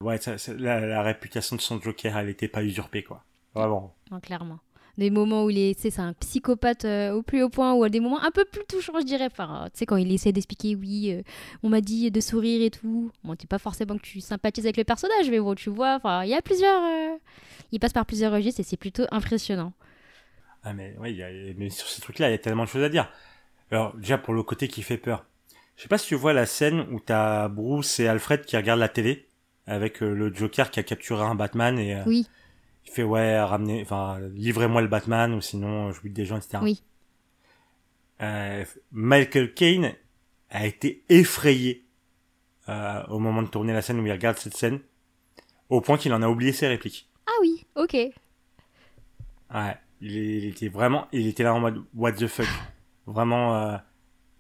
Ouais, 0.05 0.19
ça- 0.19 0.39
ça- 0.39 0.55
la, 0.55 0.81
la 0.81 1.03
réputation 1.03 1.57
de 1.57 1.61
son 1.61 1.81
Joker, 1.81 2.17
elle 2.17 2.29
était 2.29 2.47
pas 2.49 2.63
usurpée, 2.63 3.03
quoi. 3.03 3.25
Vraiment. 3.55 3.93
Non, 4.13 4.21
clairement. 4.21 4.61
Des 4.99 5.11
moments 5.11 5.45
où 5.45 5.51
il 5.51 5.59
est, 5.59 5.75
tu 5.75 5.83
sais, 5.83 5.91
c'est 5.91 6.01
un 6.01 6.15
psychopathe 6.15 6.87
euh, 6.87 7.13
au 7.13 7.23
plus 7.23 7.43
haut 7.43 7.51
point, 7.51 7.75
ou 7.75 7.85
à 7.85 7.91
des 7.91 8.01
moments 8.01 8.23
un 8.23 8.31
peu 8.31 8.47
plus 8.47 8.65
touchants, 8.67 8.99
je 8.99 9.05
dirais. 9.05 9.27
Enfin, 9.31 9.69
tu 9.73 9.81
sais, 9.81 9.87
quand 9.87 9.97
il 9.97 10.11
essaie 10.11 10.33
d'expliquer, 10.33 10.75
oui, 10.75 11.13
euh, 11.13 11.23
on 11.63 11.69
m'a 11.69 11.83
dit 11.83 12.11
de 12.11 12.21
sourire 12.21 12.63
et 12.63 12.71
tout. 12.71 13.11
Bon, 13.23 13.37
t'es 13.37 13.47
pas 13.47 13.59
forcément 13.59 13.97
que 13.99 14.03
tu 14.03 14.21
sympathises 14.21 14.65
avec 14.65 14.79
le 14.79 14.85
personnage, 14.85 15.31
mais 15.31 15.39
bon, 15.39 15.55
tu 15.55 15.69
vois, 15.69 15.97
enfin, 15.97 16.25
il 16.25 16.31
y 16.31 16.35
a 16.35 16.41
plusieurs. 16.41 16.83
euh, 16.83 17.17
Il 17.73 17.79
passe 17.79 17.93
par 17.93 18.07
plusieurs 18.07 18.33
registres 18.33 18.61
et 18.61 18.63
c'est 18.63 18.79
plutôt 18.79 19.05
impressionnant. 19.11 19.75
Ah, 20.65 20.73
mais 20.73 20.97
a, 20.99 21.55
mais 21.59 21.69
sur 21.69 21.87
ces 21.89 22.01
trucs-là, 22.01 22.29
il 22.29 22.33
y 22.33 22.35
a 22.35 22.39
tellement 22.39 22.65
de 22.65 22.69
choses 22.69 22.83
à 22.83 22.89
dire. 22.89 23.13
Alors, 23.71 23.95
déjà, 23.97 24.17
pour 24.17 24.33
le 24.33 24.43
côté 24.43 24.67
qui 24.67 24.83
fait 24.83 24.97
peur. 24.97 25.27
Je 25.77 25.83
sais 25.83 25.89
pas 25.89 25.99
si 25.99 26.07
tu 26.09 26.15
vois 26.15 26.33
la 26.33 26.47
scène 26.47 26.87
où 26.91 27.01
t'as 27.01 27.49
Bruce 27.49 28.01
et 28.01 28.09
Alfred 28.09 28.47
qui 28.47 28.57
regardent 28.57 28.81
la 28.81 28.89
télé 28.89 29.27
avec 29.67 30.01
le 30.01 30.33
Joker 30.35 30.71
qui 30.71 30.81
a 30.81 30.83
capturé 30.83 31.23
un 31.23 31.35
Batman 31.35 31.79
et 31.79 32.01
Oui, 32.07 32.27
il 32.87 32.93
fait 32.93 33.03
ouais, 33.03 33.41
ramenez, 33.41 33.83
enfin, 33.83 34.19
livrez-moi 34.35 34.83
le 34.83 34.89
Batman 34.89 35.35
ou 35.35 35.41
sinon 35.41 35.93
je 35.93 36.01
bute 36.01 36.13
des 36.13 36.25
gens, 36.25 36.37
etc. 36.37 36.59
Oui. 36.63 36.83
Euh, 38.23 38.65
Michael 38.93 39.53
Caine 39.53 39.95
a 40.51 40.67
été 40.67 41.05
effrayé 41.09 41.85
euh, 42.69 43.03
au 43.09 43.19
moment 43.19 43.43
de 43.43 43.49
tourner 43.49 43.73
la 43.73 43.83
scène 43.83 44.01
où 44.01 44.07
il 44.07 44.13
regarde 44.13 44.39
cette 44.39 44.57
scène, 44.57 44.81
au 45.69 45.81
point 45.81 45.99
qu'il 45.99 46.13
en 46.13 46.23
a 46.23 46.29
oublié 46.29 46.53
ses 46.53 46.67
répliques. 46.67 47.09
ah 47.27 47.33
oui, 47.41 47.67
ok. 47.77 47.95
Ouais, 49.55 49.77
il, 50.01 50.47
était 50.47 50.69
vraiment, 50.69 51.07
il 51.13 51.29
était 51.29 51.43
là 51.43 51.55
en 51.55 51.61
mode 51.61 51.85
what 51.95 52.13
the 52.13 52.27
fuck, 52.27 52.47
vraiment, 53.07 53.57
euh, 53.57 53.77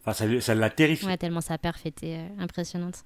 enfin 0.04 0.40
ça, 0.40 0.54
l'a 0.54 0.70
terrifié. 0.70 1.06
Ouais, 1.06 1.16
tellement 1.16 1.40
sa 1.40 1.58
perf 1.58 1.84
était 1.86 2.18
euh, 2.18 2.42
impressionnante. 2.42 3.04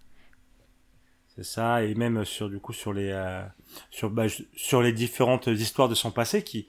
C'est 1.36 1.44
ça, 1.44 1.84
et 1.84 1.94
même 1.94 2.24
sur 2.24 2.50
du 2.50 2.58
coup 2.58 2.72
sur 2.72 2.92
les 2.92 3.08
euh, 3.10 3.42
sur 3.90 4.10
bah, 4.10 4.26
sur 4.56 4.82
les 4.82 4.92
différentes 4.92 5.46
histoires 5.46 5.88
de 5.88 5.94
son 5.94 6.10
passé 6.10 6.42
qui 6.42 6.68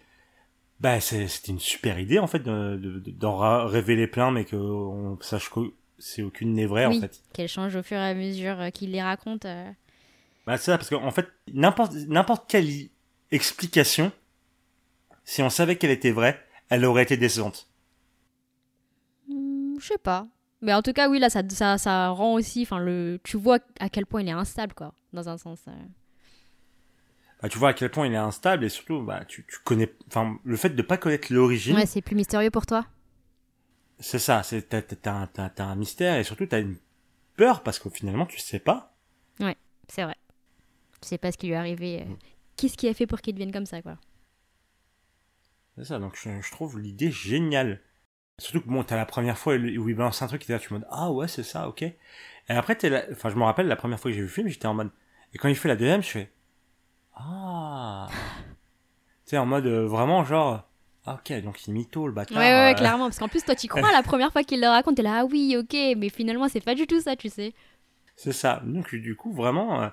bah 0.80 1.00
c'est- 1.02 1.28
c'était 1.28 1.52
une 1.52 1.60
super 1.60 2.00
idée 2.00 2.20
en 2.20 2.28
fait 2.28 2.40
de- 2.40 2.78
de- 2.82 3.00
de- 3.00 3.12
d'en 3.12 3.66
révéler 3.66 4.08
plein 4.08 4.32
mais 4.32 4.46
que 4.46 4.56
on 4.56 5.20
sache 5.22 5.50
que 5.50 5.60
c'est 6.00 6.22
aucune 6.24 6.54
n'est 6.54 6.66
vraie 6.68 6.86
Oui. 6.86 6.98
en 6.98 7.02
fait. 7.02 7.22
Qu'elle 7.34 7.48
change 7.50 7.76
au 7.76 7.84
fur 7.84 7.98
et 7.98 8.10
à 8.10 8.14
mesure 8.14 8.60
euh, 8.62 8.70
qu'il 8.70 8.92
les 8.92 9.02
raconte. 9.02 9.46
euh. 9.46 9.70
Bah 10.48 10.58
c'est 10.58 10.72
ça 10.72 10.78
parce 10.78 10.90
qu'en 10.90 11.12
fait 11.12 11.28
n'importe 11.54 11.94
n'importe 12.08 12.50
quelle 12.50 12.68
explication 13.32 14.12
si 15.26 15.42
on 15.44 15.50
savait 15.50 15.76
qu'elle 15.78 15.92
était 15.92 16.12
vraie, 16.12 16.40
elle 16.70 16.86
aurait 16.86 17.04
été 17.04 17.18
décevante. 17.18 17.68
Hmm, 19.28 19.78
je 19.80 19.86
sais 19.88 19.98
pas. 19.98 20.28
Mais 20.62 20.74
en 20.74 20.82
tout 20.82 20.94
cas, 20.94 21.10
oui, 21.10 21.20
là, 21.20 21.30
ça, 21.30 21.42
ça, 21.50 21.78
ça 21.78 22.10
rend 22.10 22.34
aussi. 22.34 22.64
Enfin, 22.64 22.80
le, 22.80 23.20
tu 23.24 23.38
vois 23.38 23.60
à 23.80 23.90
quel 23.90 24.06
point 24.06 24.22
il 24.22 24.28
est 24.28 24.32
instable, 24.32 24.74
quoi, 24.74 24.94
dans 25.14 25.28
un 25.30 25.38
sens. 25.38 25.60
euh. 25.68 25.72
Bah, 27.42 27.50
tu 27.50 27.58
vois 27.58 27.70
à 27.70 27.74
quel 27.74 27.90
point 27.90 28.06
il 28.08 28.14
est 28.14 28.18
instable 28.18 28.64
et 28.66 28.70
surtout 28.70 29.02
bah 29.02 29.26
tu, 29.26 29.44
tu 29.48 29.58
connais 29.64 29.92
enfin 30.08 30.38
le 30.44 30.56
fait 30.58 30.70
de 30.70 30.82
pas 30.84 30.98
connaître 30.98 31.34
l'origine 31.34 31.76
Ouais, 31.76 31.88
c'est 31.88 32.02
plus 32.02 32.16
mystérieux 32.16 32.52
pour 32.52 32.68
toi. 32.68 32.86
c'est 34.00 34.20
ça 34.20 34.44
c'est 34.44 34.70
t'as 34.70 34.82
t'as- 34.82 34.96
t'as 34.96 35.14
un, 35.14 35.28
t'as- 35.28 35.50
t'as 35.50 35.66
un 35.66 35.76
mystère 35.76 36.18
et 36.18 36.24
surtout 36.24 36.46
t'as 36.46 36.60
une 36.62 36.78
peur 37.38 37.64
parce 37.64 37.80
que 37.80 37.90
finalement 37.90 38.26
tu 38.26 38.40
sais 38.40 38.60
pas 38.60 38.96
C'est 39.90 40.04
vrai. 40.04 40.16
Tu 41.02 41.10
sais 41.10 41.18
pas 41.18 41.32
ce 41.32 41.38
qui 41.38 41.48
lui 41.48 41.54
est 41.54 41.58
arrivé. 41.58 42.06
Mm. 42.06 42.12
euh, 42.12 42.16
Qu'est-ce 42.58 42.78
qui 42.78 42.88
a 42.88 42.94
fait 42.94 43.08
pour 43.08 43.22
qu'il 43.22 43.34
devienne 43.34 43.52
comme 43.52 43.66
ça, 43.66 43.82
quoi. 43.82 43.98
C'est 45.78 45.86
ça, 45.86 46.00
donc 46.00 46.16
je, 46.22 46.42
je 46.42 46.52
trouve 46.52 46.80
l'idée 46.80 47.12
géniale. 47.12 47.82
Surtout 48.38 48.62
que 48.62 48.70
bon, 48.70 48.84
t'as 48.84 48.96
la 48.98 49.06
première 49.06 49.38
fois 49.38 49.56
où 49.56 49.90
il 49.90 49.96
balance 49.96 50.22
un 50.22 50.28
truc, 50.28 50.46
t'es 50.46 50.54
là, 50.54 50.60
tu 50.60 50.70
es 50.70 50.72
en 50.72 50.80
mode, 50.80 50.88
ah 50.90 51.12
ouais, 51.12 51.28
c'est 51.28 51.44
ça, 51.44 51.68
ok. 51.70 51.84
Et 51.84 51.96
après, 52.50 52.76
t'es 52.76 52.90
là, 52.90 53.04
enfin, 53.12 53.30
je 53.30 53.36
me 53.36 53.44
rappelle 53.44 53.68
la 53.68 53.76
première 53.76 54.00
fois 54.00 54.10
que 54.12 54.16
j'ai 54.16 54.22
vu 54.22 54.28
le 54.28 54.32
film, 54.34 54.48
j'étais 54.48 54.66
en 54.66 54.74
mode, 54.74 54.90
et 55.34 55.38
quand 55.38 55.48
il 55.48 55.56
fait 55.56 55.68
la 55.68 55.76
deuxième, 55.76 56.02
je 56.02 56.10
fais, 56.10 56.32
ah. 57.16 58.08
tu 59.26 59.32
sais, 59.32 59.38
en 59.38 59.46
mode, 59.46 59.66
euh, 59.68 59.86
vraiment, 59.86 60.24
genre, 60.26 60.68
ah, 61.06 61.16
ok, 61.16 61.42
donc 61.42 61.68
il 61.68 61.74
mytho, 61.74 62.08
le 62.08 62.14
bâtard. 62.14 62.38
ouais, 62.38 62.44
ouais, 62.44 62.72
euh, 62.72 62.74
clairement. 62.74 63.06
Parce 63.06 63.20
qu'en 63.20 63.28
plus, 63.28 63.44
toi, 63.44 63.56
tu 63.56 63.68
crois 63.68 63.92
la 63.92 64.04
première 64.04 64.32
fois 64.32 64.44
qu'il 64.44 64.60
le 64.62 64.68
raconte, 64.68 64.96
t'es 64.96 65.04
là, 65.04 65.20
ah 65.22 65.26
oui, 65.26 65.56
ok, 65.58 65.76
mais 65.98 66.10
finalement, 66.10 66.48
c'est 66.48 66.62
pas 66.62 66.76
du 66.76 66.88
tout 66.88 67.02
ça, 67.02 67.16
tu 67.16 67.30
sais. 67.30 67.54
C'est 68.16 68.34
ça. 68.34 68.62
Donc, 68.66 68.94
du 68.96 69.16
coup, 69.16 69.32
vraiment, 69.34 69.82
euh, 69.84 69.90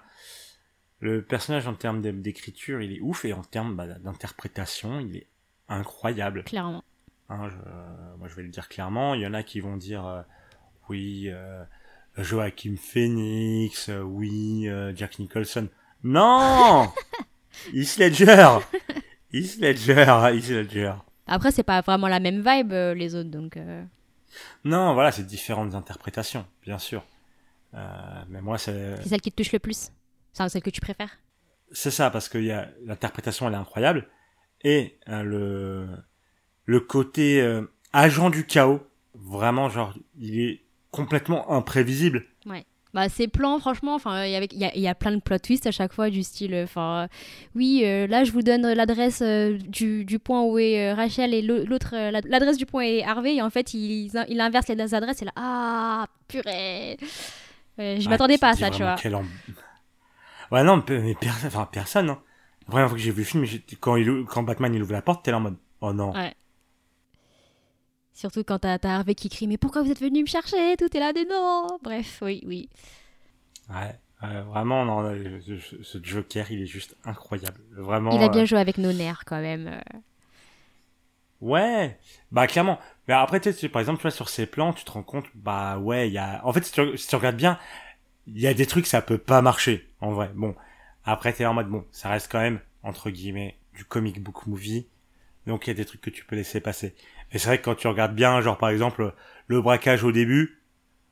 le 1.00 1.22
personnage 1.22 1.66
en 1.66 1.74
termes 1.74 2.00
d'é- 2.02 2.12
d'écriture, 2.12 2.80
il 2.82 2.92
est 2.92 3.00
ouf, 3.00 3.24
et 3.24 3.32
en 3.32 3.42
termes 3.42 3.76
bah, 3.76 3.86
d'interprétation, 3.86 5.00
il 5.00 5.16
est 5.16 5.26
incroyable. 5.68 6.44
Clairement. 6.44 6.82
Hein, 7.28 7.48
je, 7.50 7.56
moi, 8.18 8.28
je 8.28 8.34
vais 8.34 8.42
le 8.42 8.48
dire 8.48 8.68
clairement. 8.68 9.14
Il 9.14 9.20
y 9.20 9.26
en 9.26 9.34
a 9.34 9.42
qui 9.42 9.60
vont 9.60 9.76
dire 9.76 10.06
euh, 10.06 10.22
oui, 10.88 11.28
euh, 11.28 11.62
Joachim 12.16 12.76
Phoenix, 12.76 13.88
euh, 13.90 14.00
oui, 14.00 14.68
euh, 14.68 14.92
Jack 14.96 15.18
Nicholson. 15.18 15.68
Non, 16.04 16.90
Heath 17.74 17.98
Ledger, 17.98 18.58
Heath 19.32 19.58
Ledger, 19.60 20.30
Heath 20.32 20.48
Ledger. 20.48 20.92
Après, 21.26 21.50
c'est 21.50 21.62
pas 21.64 21.80
vraiment 21.82 22.08
la 22.08 22.20
même 22.20 22.42
vibe, 22.46 22.72
euh, 22.72 22.94
les 22.94 23.14
autres, 23.14 23.30
donc. 23.30 23.56
euh, 23.56 23.84
Non, 24.64 24.94
voilà, 24.94 25.12
c'est 25.12 25.24
différentes 25.24 25.74
interprétations, 25.74 26.46
bien 26.62 26.78
sûr. 26.78 27.04
Euh, 27.74 28.22
mais 28.28 28.40
moi, 28.40 28.56
c'est 28.56 28.96
C'est 29.02 29.10
celle 29.10 29.20
qui 29.20 29.30
te 29.30 29.42
touche 29.42 29.52
le 29.52 29.58
plus? 29.58 29.90
C'est 30.32 30.48
celle 30.48 30.62
que 30.62 30.70
tu 30.70 30.80
préfères? 30.80 31.18
c'est 31.72 31.90
ça 31.90 32.08
parce 32.10 32.30
que 32.30 32.38
il 32.38 32.46
y 32.46 32.50
a 32.52 32.70
l'interprétation, 32.86 33.46
elle 33.46 33.52
est 33.52 33.58
incroyable 33.58 34.08
et 34.62 34.98
euh, 35.08 35.22
le 35.22 35.88
le 36.68 36.80
côté 36.80 37.40
euh, 37.40 37.62
agent 37.94 38.28
du 38.28 38.44
chaos, 38.44 38.80
vraiment 39.14 39.70
genre, 39.70 39.94
il 40.20 40.38
est 40.38 40.60
complètement 40.90 41.50
imprévisible. 41.50 42.26
Bah, 42.94 43.10
ces 43.10 43.28
plans, 43.28 43.58
franchement, 43.58 43.94
enfin, 43.94 44.24
il 44.24 44.32
y, 44.52 44.64
y 44.64 44.80
y 44.80 44.88
a 44.88 44.94
plein 44.94 45.12
de 45.12 45.20
plot 45.20 45.38
twists 45.38 45.66
à 45.66 45.70
chaque 45.70 45.92
fois, 45.92 46.08
du 46.08 46.22
style, 46.22 46.54
euh, 46.54 46.64
enfin, 46.64 47.04
euh, 47.04 47.08
oui, 47.54 47.82
euh, 47.84 48.06
là, 48.06 48.24
je 48.24 48.32
vous 48.32 48.40
donne 48.40 48.66
l'adresse 48.72 49.20
euh, 49.20 49.58
du, 49.58 50.06
du 50.06 50.18
point 50.18 50.42
où 50.42 50.58
est 50.58 50.94
Rachel 50.94 51.34
et 51.34 51.42
l'au- 51.42 51.64
l'autre, 51.66 51.94
l'ad- 51.94 52.24
l'adresse 52.26 52.56
du 52.56 52.64
point 52.64 52.84
est 52.84 53.04
Harvey, 53.04 53.36
et 53.36 53.42
en 53.42 53.50
fait, 53.50 53.74
il, 53.74 54.10
il 54.28 54.40
inverse 54.40 54.68
les 54.68 54.94
adresses, 54.94 55.20
et 55.20 55.26
là, 55.26 55.32
ah, 55.36 56.06
purée. 56.28 56.96
Je 57.78 57.82
Ouais, 57.82 58.08
m'attendais 58.08 58.38
pas 58.38 58.50
à 58.50 58.56
ça, 58.56 58.70
tu 58.70 58.82
vois. 58.82 58.96
quel 59.00 59.14
Ouais, 60.50 60.64
non, 60.64 60.82
mais, 60.88 61.14
personne, 61.14 61.48
enfin, 61.48 61.68
personne, 61.70 62.10
hein. 62.10 62.18
La 62.62 62.70
première 62.70 62.88
fois 62.88 62.96
que 62.96 63.02
j'ai 63.02 63.10
vu 63.10 63.20
le 63.20 63.24
film, 63.24 63.44
quand, 63.80 63.96
il, 63.96 64.24
quand 64.24 64.42
Batman 64.42 64.74
il 64.74 64.82
ouvre 64.82 64.92
la 64.92 65.02
porte, 65.02 65.24
t'es 65.24 65.30
là 65.30 65.36
en 65.36 65.40
mode, 65.40 65.56
oh 65.82 65.92
non. 65.92 66.12
Ouais. 66.14 66.34
Surtout 68.18 68.42
quand 68.42 68.58
t'as 68.58 68.80
Harvey 68.82 69.14
qui 69.14 69.28
crie, 69.28 69.46
mais 69.46 69.58
pourquoi 69.58 69.84
vous 69.84 69.92
êtes 69.92 70.00
venu 70.00 70.22
me 70.22 70.26
chercher? 70.26 70.76
Tout 70.76 70.88
est 70.96 70.98
là, 70.98 71.12
des 71.12 71.24
non. 71.24 71.68
Bref, 71.84 72.18
oui, 72.20 72.42
oui. 72.44 72.68
Ouais, 73.70 73.94
vraiment, 74.20 74.84
non, 74.84 75.08
ce, 75.84 75.98
Joker, 76.02 76.50
il 76.50 76.62
est 76.62 76.66
juste 76.66 76.96
incroyable. 77.04 77.60
Vraiment. 77.76 78.10
Il 78.10 78.20
a 78.20 78.28
bien 78.28 78.42
euh, 78.42 78.44
joué 78.44 78.58
avec 78.58 78.76
nos 78.78 78.92
nerfs, 78.92 79.22
quand 79.24 79.40
même. 79.40 79.68
euh. 79.68 79.98
Ouais, 81.40 81.96
bah 82.32 82.48
clairement. 82.48 82.80
Mais 83.06 83.14
après, 83.14 83.38
tu 83.38 83.52
sais, 83.52 83.68
par 83.68 83.78
exemple, 83.78 83.98
tu 83.98 84.02
vois, 84.02 84.10
sur 84.10 84.28
ces 84.28 84.46
plans, 84.46 84.72
tu 84.72 84.84
te 84.84 84.90
rends 84.90 85.04
compte, 85.04 85.26
bah 85.36 85.78
ouais, 85.78 86.08
il 86.08 86.12
y 86.12 86.18
a... 86.18 86.44
En 86.44 86.52
fait, 86.52 86.64
si 86.64 86.72
tu, 86.72 86.98
si 86.98 87.06
tu 87.06 87.14
regardes 87.14 87.36
bien, 87.36 87.56
il 88.26 88.40
y 88.40 88.48
a 88.48 88.54
des 88.54 88.66
trucs, 88.66 88.88
ça 88.88 89.00
peut 89.00 89.18
pas 89.18 89.42
marcher, 89.42 89.88
en 90.00 90.10
vrai. 90.10 90.32
Bon, 90.34 90.56
après, 91.04 91.32
t'es 91.32 91.46
en 91.46 91.54
mode, 91.54 91.68
bon, 91.68 91.84
ça 91.92 92.08
reste 92.08 92.32
quand 92.32 92.40
même, 92.40 92.58
entre 92.82 93.10
guillemets, 93.10 93.56
du 93.76 93.84
comic 93.84 94.20
book 94.20 94.48
movie. 94.48 94.88
Donc, 95.48 95.66
il 95.66 95.70
y 95.70 95.72
a 95.72 95.74
des 95.74 95.84
trucs 95.84 96.00
que 96.00 96.10
tu 96.10 96.24
peux 96.24 96.36
laisser 96.36 96.60
passer. 96.60 96.94
Et 97.32 97.38
c'est 97.38 97.48
vrai 97.48 97.58
que 97.58 97.64
quand 97.64 97.74
tu 97.74 97.88
regardes 97.88 98.14
bien, 98.14 98.40
genre, 98.40 98.56
par 98.58 98.68
exemple, 98.68 99.12
le 99.48 99.60
braquage 99.60 100.04
au 100.04 100.12
début, 100.12 100.60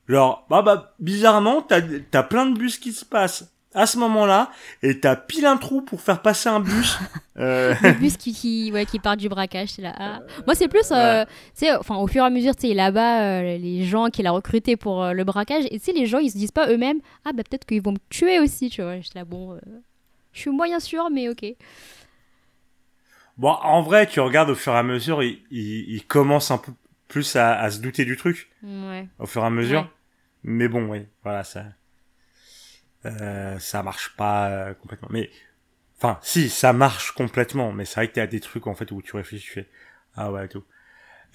genre, 0.09 0.47
bah, 0.49 0.63
bah, 0.63 0.95
bizarrement, 1.01 1.63
t'as, 1.63 1.81
t'as 2.11 2.23
plein 2.23 2.47
de 2.47 2.57
bus 2.57 2.79
qui 2.79 2.93
se 2.93 3.05
passent. 3.05 3.53
à 3.75 3.87
ce 3.87 3.99
moment-là 3.99 4.51
et 4.83 5.01
t'as 5.01 5.17
pile 5.17 5.45
un 5.45 5.59
trou 5.59 5.83
pour 5.83 6.01
faire 6.01 6.23
passer 6.23 6.49
un 6.49 6.61
bus. 6.61 6.99
euh, 7.39 7.75
Le 7.83 7.93
bus 7.93 8.17
qui, 8.17 8.33
qui, 8.33 8.71
ouais, 8.73 8.87
qui 8.87 8.99
part 8.99 9.17
du 9.19 9.29
braquage, 9.29 9.69
c'est 9.69 9.83
là. 9.83 9.95
ah. 9.99 10.21
Moi, 10.47 10.55
c'est 10.55 10.69
plus, 10.69 10.91
euh, 10.93 11.25
tu 11.25 11.67
sais, 11.67 11.77
enfin, 11.77 11.97
au 11.97 12.07
fur 12.07 12.23
et 12.23 12.27
à 12.27 12.31
mesure, 12.31 12.57
tu 12.57 12.69
sais, 12.69 12.75
là-bas, 12.75 13.23
euh, 13.23 13.59
les 13.59 13.85
gens 13.85 14.09
qu'il 14.09 14.27
a 14.27 14.31
recrutés 14.31 14.77
pour 14.77 15.03
euh, 15.03 15.13
le 15.13 15.25
braquage, 15.25 15.65
et 15.71 15.79
tu 15.79 15.85
sais, 15.85 15.93
les 15.93 16.07
gens, 16.07 16.19
ils 16.19 16.31
se 16.31 16.39
disent 16.39 16.53
pas 16.53 16.69
eux-mêmes, 16.71 17.01
ah, 17.27 17.33
bah, 17.35 17.43
peut-être 17.49 17.67
qu'ils 17.67 17.83
vont 17.83 17.93
me 17.93 17.99
tuer 18.09 18.41
aussi, 18.41 18.71
tu 18.71 18.81
vois. 18.83 18.99
J'étais 19.01 19.19
là, 19.19 19.25
bon, 19.27 19.53
euh, 19.53 19.61
je 20.33 20.41
suis 20.41 20.51
moyen 20.51 20.81
sûr, 20.81 21.11
mais 21.11 21.29
ok. 21.29 21.45
Bon, 23.39 23.51
en 23.51 23.83
vrai, 23.83 24.07
tu 24.07 24.21
regardes 24.21 24.51
au 24.51 24.55
fur 24.55 24.73
et 24.73 24.79
à 24.79 24.83
mesure, 24.83 25.23
il, 25.23 25.43
il, 25.51 25.91
il 25.95 26.07
commence 26.07 26.51
un 26.51 26.59
peu 26.59 26.73
plus 27.09 27.37
à, 27.37 27.59
à 27.59 27.71
se 27.71 27.81
douter 27.81 28.05
du 28.05 28.17
truc 28.17 28.51
Ouais. 28.63 29.07
au 29.19 29.27
fur 29.27 29.43
et 29.43 29.47
à 29.47 29.51
mesure. 29.51 29.83
Ouais. 29.83 29.87
Mais 30.45 30.69
bon, 30.69 30.89
oui, 30.89 31.07
voilà, 31.23 31.45
ça, 31.45 31.65
euh, 33.05 33.59
ça 33.59 33.83
marche 33.83 34.15
pas 34.17 34.49
euh, 34.49 34.75
complètement. 34.75 35.09
Mais, 35.11 35.31
enfin, 35.99 36.19
si, 36.23 36.49
ça 36.49 36.73
marche 36.73 37.13
complètement. 37.13 37.73
Mais 37.73 37.85
c'est 37.85 37.97
vrai 37.97 38.09
que 38.09 38.15
t'as 38.15 38.27
des 38.27 38.41
trucs 38.41 38.67
en 38.67 38.75
fait 38.75 38.91
où 38.91 39.03
tu 39.03 39.15
réfléchis, 39.17 39.45
tu 39.47 39.53
fais, 39.53 39.69
ah 40.17 40.33
ouais, 40.33 40.49
tout. 40.49 40.65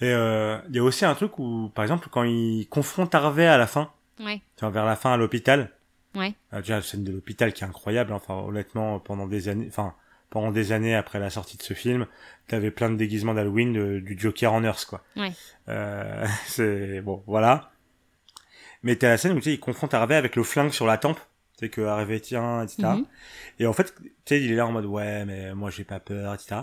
Et 0.00 0.06
euh, 0.12 0.58
il 0.68 0.76
y 0.76 0.78
a 0.78 0.82
aussi 0.82 1.04
un 1.04 1.14
truc 1.14 1.38
où, 1.38 1.70
par 1.74 1.84
exemple, 1.84 2.08
quand 2.10 2.24
il 2.24 2.66
confronte 2.68 3.14
Harvey 3.14 3.46
à 3.46 3.56
la 3.58 3.66
fin, 3.66 3.92
Ouais. 4.20 4.38
tu 4.56 4.60
vois, 4.64 4.70
vers 4.70 4.84
la 4.84 4.96
fin 4.96 5.12
à 5.12 5.16
l'hôpital. 5.16 5.70
Ouais. 6.14 6.34
Euh, 6.52 6.60
déjà, 6.60 6.76
la 6.76 6.82
scène 6.82 7.04
de 7.04 7.12
l'hôpital 7.12 7.52
qui 7.52 7.64
est 7.64 7.66
incroyable. 7.66 8.12
Enfin, 8.12 8.34
honnêtement, 8.34 8.98
pendant 8.98 9.26
des 9.26 9.48
années, 9.48 9.66
enfin, 9.68 9.94
pendant 10.32 10.50
des 10.50 10.72
années 10.72 10.94
après 10.96 11.20
la 11.20 11.30
sortie 11.30 11.56
de 11.58 11.62
ce 11.62 11.74
film, 11.74 12.06
t'avais 12.48 12.70
plein 12.72 12.90
de 12.90 12.96
déguisements 12.96 13.34
d'Halloween 13.34 14.00
du 14.00 14.18
Joker 14.18 14.52
en 14.52 14.62
Nurse, 14.62 14.84
quoi. 14.86 15.04
Ouais. 15.16 15.30
Euh, 15.68 16.26
c'est 16.46 17.00
bon, 17.02 17.22
voilà. 17.26 17.70
Mais 18.82 18.96
t'as 18.96 19.10
la 19.10 19.18
scène 19.18 19.32
où 19.32 19.36
tu 19.36 19.42
sais, 19.44 19.52
il 19.52 19.60
confronte 19.60 19.94
Harvey 19.94 20.16
avec 20.16 20.34
le 20.34 20.42
flingue 20.42 20.72
sur 20.72 20.86
la 20.86 20.98
tempe. 20.98 21.20
Tu 21.58 21.66
sais 21.66 21.68
que 21.68 21.82
Harvey 21.82 22.18
tient, 22.18 22.62
etc. 22.64 22.82
Mhm. 22.82 23.06
Et 23.60 23.66
en 23.66 23.72
fait, 23.74 23.94
tu 23.94 24.10
sais, 24.24 24.42
il 24.42 24.50
est 24.50 24.56
là 24.56 24.66
en 24.66 24.72
mode 24.72 24.86
ouais, 24.86 25.24
mais 25.26 25.54
moi 25.54 25.70
j'ai 25.70 25.84
pas 25.84 26.00
peur, 26.00 26.34
etc. 26.34 26.62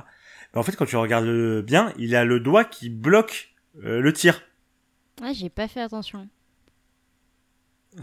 Mais 0.53 0.59
en 0.59 0.63
fait, 0.63 0.75
quand 0.75 0.85
tu 0.85 0.97
regardes 0.97 1.25
le- 1.25 1.61
bien, 1.61 1.93
il 1.97 2.15
a 2.15 2.25
le 2.25 2.39
doigt 2.39 2.65
qui 2.65 2.89
bloque 2.89 3.53
euh, 3.85 4.01
le 4.01 4.11
tir. 4.11 4.41
Ouais, 5.21 5.33
j'ai 5.35 5.49
pas 5.49 5.67
fait 5.67 5.81
attention. 5.81 6.27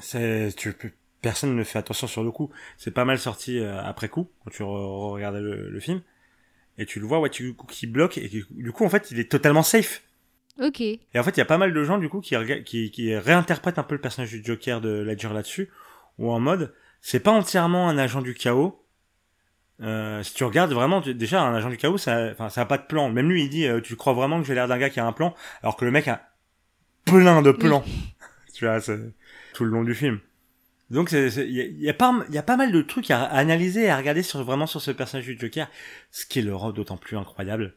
C'est, 0.01 0.51
tu 0.57 0.73
peux, 0.73 0.91
personne 1.23 1.55
ne 1.57 1.65
fait 1.65 1.79
attention 1.79 2.07
sur 2.07 2.23
le 2.25 2.31
coup. 2.31 2.51
C'est 2.79 2.91
pas 2.91 3.05
mal 3.05 3.19
sorti 3.19 3.59
euh, 3.59 3.83
après 3.83 4.09
coup 4.09 4.31
quand 4.45 4.51
tu 4.51 4.63
re- 4.63 5.13
regardes 5.13 5.37
le, 5.37 5.69
le 5.71 5.81
film 5.81 6.03
et 6.79 6.87
tu 6.87 7.01
le 7.01 7.07
vois, 7.07 7.21
ouais, 7.21 7.31
tu 7.31 7.57
qui 7.69 7.87
bloque 7.87 8.19
et 8.19 8.29
qui- 8.29 8.45
du 8.51 8.73
coup 8.73 8.85
en 8.85 8.89
fait 8.89 9.11
il 9.11 9.19
est 9.19 9.31
totalement 9.31 9.63
safe. 9.63 10.03
Ok. 10.61 10.81
Et 10.81 11.01
en 11.17 11.23
fait 11.23 11.31
il 11.37 11.39
y 11.39 11.43
a 11.43 11.47
pas 11.47 11.59
mal 11.59 11.73
de 11.73 11.85
gens 11.85 11.99
du 11.99 12.09
coup 12.09 12.21
qui 12.21 12.35
qui, 12.65 12.91
qui 12.91 13.15
réinterprètent 13.17 13.79
un 13.79 13.83
peu 13.83 13.95
le 13.95 14.01
personnage 14.01 14.31
du 14.31 14.43
Joker 14.45 14.81
de 14.81 14.91
Ledger 15.03 15.31
là-dessus 15.33 15.71
ou 16.19 16.31
en 16.31 16.41
mode 16.41 16.75
c'est 17.03 17.21
pas 17.21 17.31
entièrement 17.33 17.89
un 17.89 17.99
agent 17.99 18.23
du 18.23 18.35
chaos. 18.35 18.83
Euh, 19.83 20.23
si 20.23 20.33
tu 20.35 20.43
regardes 20.45 20.73
vraiment, 20.73 21.03
tu- 21.03 21.15
déjà 21.15 21.43
un 21.43 21.55
agent 21.55 21.69
du 21.69 21.77
chaos, 21.77 21.99
ça, 21.99 22.31
enfin, 22.33 22.49
ça 22.49 22.63
a 22.63 22.65
pas 22.65 22.79
de 22.79 22.87
plan. 22.87 23.11
Même 23.11 23.29
lui, 23.29 23.45
il 23.45 23.51
dit, 23.51 23.67
euh, 23.67 23.81
tu 23.83 23.95
crois 23.95 24.15
vraiment 24.15 24.41
que 24.41 24.47
j'ai 24.47 24.55
l'air 24.55 24.67
d'un 24.69 24.79
gars 24.79 24.89
qui 24.89 25.01
a 25.01 25.07
un 25.07 25.13
plan, 25.13 25.35
alors 25.63 25.77
que 25.77 25.85
le 25.85 25.91
mec 25.91 26.09
a 26.09 26.31
plein 27.05 27.43
de 27.43 27.53
plans. 27.53 27.85
tu 28.55 28.65
vois, 28.65 28.81
tout 29.53 29.65
le 29.65 29.71
long 29.71 29.85
du 29.85 29.95
film. 29.95 30.19
Donc 30.91 31.13
il 31.13 31.19
y 31.19 31.61
a, 31.61 31.65
il 31.65 31.83
y 31.83 31.89
a 31.89 31.95
pas, 31.95 32.25
il 32.29 32.35
y 32.35 32.39
a 32.39 32.43
pas 32.43 32.57
mal 32.57 32.71
de 32.73 32.83
trucs 32.83 33.11
à, 33.11 33.25
analyser 33.25 33.85
et 33.85 33.91
à 33.91 33.97
regarder 33.97 34.23
sur 34.23 34.43
vraiment 34.45 34.67
sur 34.67 34.81
ce 34.81 34.91
personnage 34.91 35.27
du 35.27 35.39
Joker, 35.39 35.69
ce 36.11 36.27
qui 36.27 36.43
le 36.43 36.55
rend 36.55 36.73
d'autant 36.73 36.97
plus 36.97 37.17
incroyable. 37.17 37.75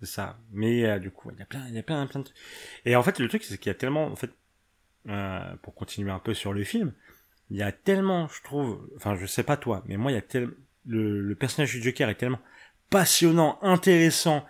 C'est 0.00 0.06
ça. 0.06 0.36
Mais 0.52 0.84
euh, 0.84 0.98
du 0.98 1.10
coup, 1.10 1.30
il 1.32 1.38
y 1.38 1.42
a 1.42 1.46
plein, 1.46 1.64
il 1.68 1.74
y 1.74 1.78
a 1.78 1.82
plein, 1.82 2.06
plein 2.06 2.20
de 2.20 2.24
trucs. 2.26 2.36
Et 2.84 2.96
en 2.96 3.02
fait, 3.02 3.18
le 3.18 3.28
truc, 3.28 3.44
c'est 3.44 3.56
qu'il 3.56 3.70
y 3.70 3.74
a 3.74 3.74
tellement, 3.74 4.04
en 4.04 4.16
fait, 4.16 4.30
euh, 5.08 5.54
pour 5.62 5.74
continuer 5.74 6.10
un 6.10 6.18
peu 6.18 6.34
sur 6.34 6.52
le 6.52 6.64
film, 6.64 6.92
il 7.48 7.56
y 7.56 7.62
a 7.62 7.72
tellement, 7.72 8.28
je 8.28 8.42
trouve, 8.42 8.86
enfin, 8.96 9.16
je 9.16 9.24
sais 9.24 9.42
pas 9.42 9.56
toi, 9.56 9.82
mais 9.86 9.96
moi, 9.96 10.12
il 10.12 10.14
y 10.16 10.18
a 10.18 10.22
tellement, 10.22 10.52
le, 10.84 11.22
le 11.22 11.34
personnage 11.34 11.72
du 11.72 11.82
Joker 11.82 12.10
est 12.10 12.16
tellement 12.16 12.40
passionnant, 12.90 13.58
intéressant 13.62 14.44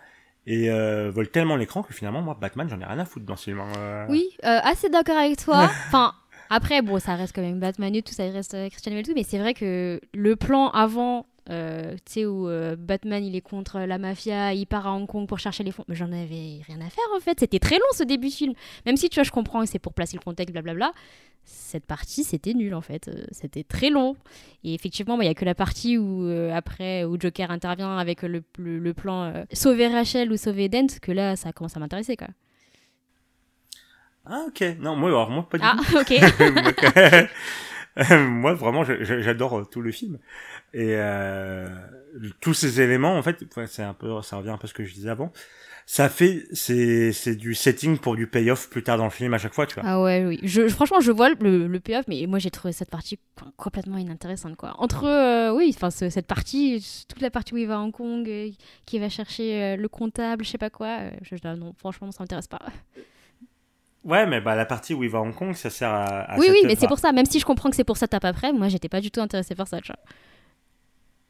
et 0.45 0.69
euh, 0.69 1.11
vole 1.11 1.29
tellement 1.29 1.55
l'écran 1.57 1.83
que 1.83 1.93
finalement, 1.93 2.21
moi, 2.21 2.37
Batman, 2.39 2.69
j'en 2.69 2.79
ai 2.79 2.85
rien 2.85 2.99
à 2.99 3.05
foutre 3.05 3.25
dans 3.25 3.35
ce 3.35 3.45
film. 3.45 3.59
hein. 3.59 3.71
Euh, 3.77 4.05
Oui, 4.09 4.29
euh, 4.45 4.59
assez 4.63 4.89
d'accord 4.89 5.17
avec 5.17 5.37
toi. 5.37 5.69
Enfin, 5.87 6.13
après, 6.49 6.81
bon, 6.81 6.99
ça 6.99 7.15
reste 7.15 7.35
quand 7.35 7.41
même 7.41 7.59
Batman 7.59 7.95
et 7.95 8.01
tout, 8.01 8.13
ça 8.13 8.23
reste 8.29 8.53
euh, 8.53 8.69
Christian 8.69 8.91
Bale 8.91 9.01
et 9.01 9.03
tout, 9.03 9.13
mais 9.15 9.23
c'est 9.23 9.39
vrai 9.39 9.53
que 9.53 9.99
le 10.13 10.35
plan 10.35 10.69
avant, 10.69 11.25
euh, 11.49 11.93
tu 12.05 12.13
sais, 12.13 12.25
où 12.25 12.47
euh, 12.49 12.75
Batman 12.77 13.23
il 13.23 13.35
est 13.35 13.41
contre 13.41 13.79
la 13.79 13.97
mafia, 13.97 14.53
il 14.53 14.65
part 14.67 14.85
à 14.87 14.93
Hong 14.93 15.07
Kong 15.07 15.27
pour 15.27 15.39
chercher 15.39 15.63
les 15.63 15.71
fonds, 15.71 15.85
mais 15.87 15.95
j'en 15.95 16.11
avais 16.11 16.61
rien 16.67 16.79
à 16.81 16.89
faire 16.89 17.05
en 17.15 17.19
fait. 17.19 17.39
C'était 17.39 17.59
très 17.59 17.75
long 17.77 17.85
ce 17.93 18.03
début 18.03 18.27
de 18.27 18.33
film. 18.33 18.53
Même 18.85 18.97
si 18.97 19.09
tu 19.09 19.15
vois, 19.15 19.23
je 19.23 19.31
comprends 19.31 19.61
que 19.61 19.69
c'est 19.69 19.79
pour 19.79 19.93
placer 19.93 20.17
le 20.17 20.21
contexte, 20.23 20.51
blablabla. 20.53 20.91
Cette 21.45 21.85
partie, 21.85 22.25
c'était 22.25 22.53
nul 22.53 22.73
en 22.75 22.81
fait. 22.81 23.09
C'était 23.31 23.63
très 23.63 23.89
long. 23.89 24.17
Et 24.65 24.73
effectivement, 24.73 25.19
il 25.21 25.25
y 25.27 25.29
a 25.29 25.33
que 25.33 25.45
la 25.45 25.55
partie 25.55 25.97
où, 25.97 26.29
après, 26.53 27.05
où 27.05 27.17
Joker 27.17 27.49
intervient 27.51 27.97
avec 27.97 28.23
le, 28.23 28.43
le- 28.57 28.79
le 28.79 28.93
plan 28.93 29.31
sauver 29.53 29.87
Rachel 29.87 30.29
ou 30.33 30.35
sauver 30.35 30.67
Dent, 30.67 30.87
que 31.01 31.13
là, 31.13 31.37
ça 31.37 31.53
commence 31.53 31.77
à 31.77 31.79
m'intéresser 31.79 32.17
quoi. 32.17 32.27
Ah, 34.29 34.45
ok. 34.47 34.63
Non, 34.79 34.95
moi, 34.95 35.09
alors, 35.09 35.29
moi, 35.29 35.47
pas 35.49 35.57
du 35.57 35.63
Ah, 35.65 35.75
tout. 35.89 35.97
ok. 35.97 37.29
moi, 38.29 38.53
vraiment, 38.53 38.83
j'adore 38.83 39.59
euh, 39.59 39.63
tout 39.65 39.81
le 39.81 39.91
film. 39.91 40.19
Et 40.73 40.91
euh, 40.95 41.67
tous 42.41 42.53
ces 42.53 42.81
éléments, 42.81 43.17
en 43.17 43.23
fait, 43.23 43.43
c'est 43.67 43.83
un 43.83 43.93
peu, 43.93 44.21
ça 44.21 44.37
revient 44.37 44.49
un 44.49 44.57
peu 44.57 44.65
à 44.65 44.67
ce 44.67 44.73
que 44.73 44.83
je 44.85 44.93
disais 44.93 45.09
avant. 45.09 45.31
Ça 45.89 46.09
fait, 46.09 46.43
c'est, 46.51 47.13
c'est 47.13 47.35
du 47.37 47.55
setting 47.55 47.97
pour 47.97 48.17
du 48.17 48.27
payoff 48.27 48.69
plus 48.69 48.83
tard 48.83 48.97
dans 48.97 49.05
le 49.05 49.09
film 49.09 49.33
à 49.33 49.37
chaque 49.37 49.53
fois, 49.53 49.65
tu 49.65 49.75
vois. 49.75 49.83
Ah 49.85 50.01
ouais, 50.03 50.25
oui. 50.25 50.37
Je, 50.43 50.67
franchement, 50.67 50.99
je 50.99 51.13
vois 51.13 51.29
le, 51.29 51.65
le 51.67 51.79
payoff, 51.79 52.05
mais 52.09 52.25
moi 52.27 52.39
j'ai 52.39 52.51
trouvé 52.51 52.73
cette 52.73 52.89
partie 52.89 53.17
com- 53.39 53.53
complètement 53.55 53.97
inintéressante, 53.97 54.57
quoi. 54.57 54.75
Entre, 54.79 55.05
euh, 55.05 55.53
oui, 55.55 55.71
enfin, 55.73 55.89
ce- 55.89 56.09
cette 56.09 56.27
partie, 56.27 56.85
toute 57.07 57.21
la 57.21 57.29
partie 57.31 57.53
où 57.53 57.57
il 57.57 57.67
va 57.67 57.75
à 57.75 57.79
Hong 57.79 57.93
Kong, 57.93 58.29
qui 58.85 58.99
va 58.99 59.07
chercher 59.07 59.77
le 59.77 59.87
comptable, 59.87 60.43
je 60.43 60.49
sais 60.49 60.57
pas 60.57 60.69
quoi, 60.69 60.97
je- 61.21 61.55
non, 61.55 61.73
franchement, 61.77 62.11
ça 62.11 62.21
m'intéresse 62.21 62.47
pas. 62.47 62.59
Ouais, 64.07 64.25
mais 64.25 64.39
bah 64.41 64.55
la 64.55 64.65
partie 64.65 64.93
où 64.93 65.03
il 65.03 65.09
va 65.09 65.19
à 65.19 65.21
Hong 65.21 65.35
Kong, 65.35 65.53
ça 65.53 65.69
sert 65.69 65.89
à. 65.89 66.05
à 66.21 66.39
oui, 66.39 66.47
oui, 66.49 66.61
mais 66.65 66.75
c'est 66.75 66.87
pour 66.87 66.97
ça, 66.99 67.11
même 67.11 67.25
si 67.25 67.39
je 67.39 67.45
comprends 67.45 67.69
que 67.69 67.75
c'est 67.75 67.83
pour 67.83 67.97
ça 67.97 68.07
tape 68.07 68.25
après, 68.25 68.53
moi 68.53 68.69
j'étais 68.69 68.89
pas 68.89 69.01
du 69.01 69.11
tout 69.11 69.19
intéressée 69.21 69.53
par 69.53 69.67
ça, 69.67 69.81
tu 69.81 69.91
vois. 69.91 69.99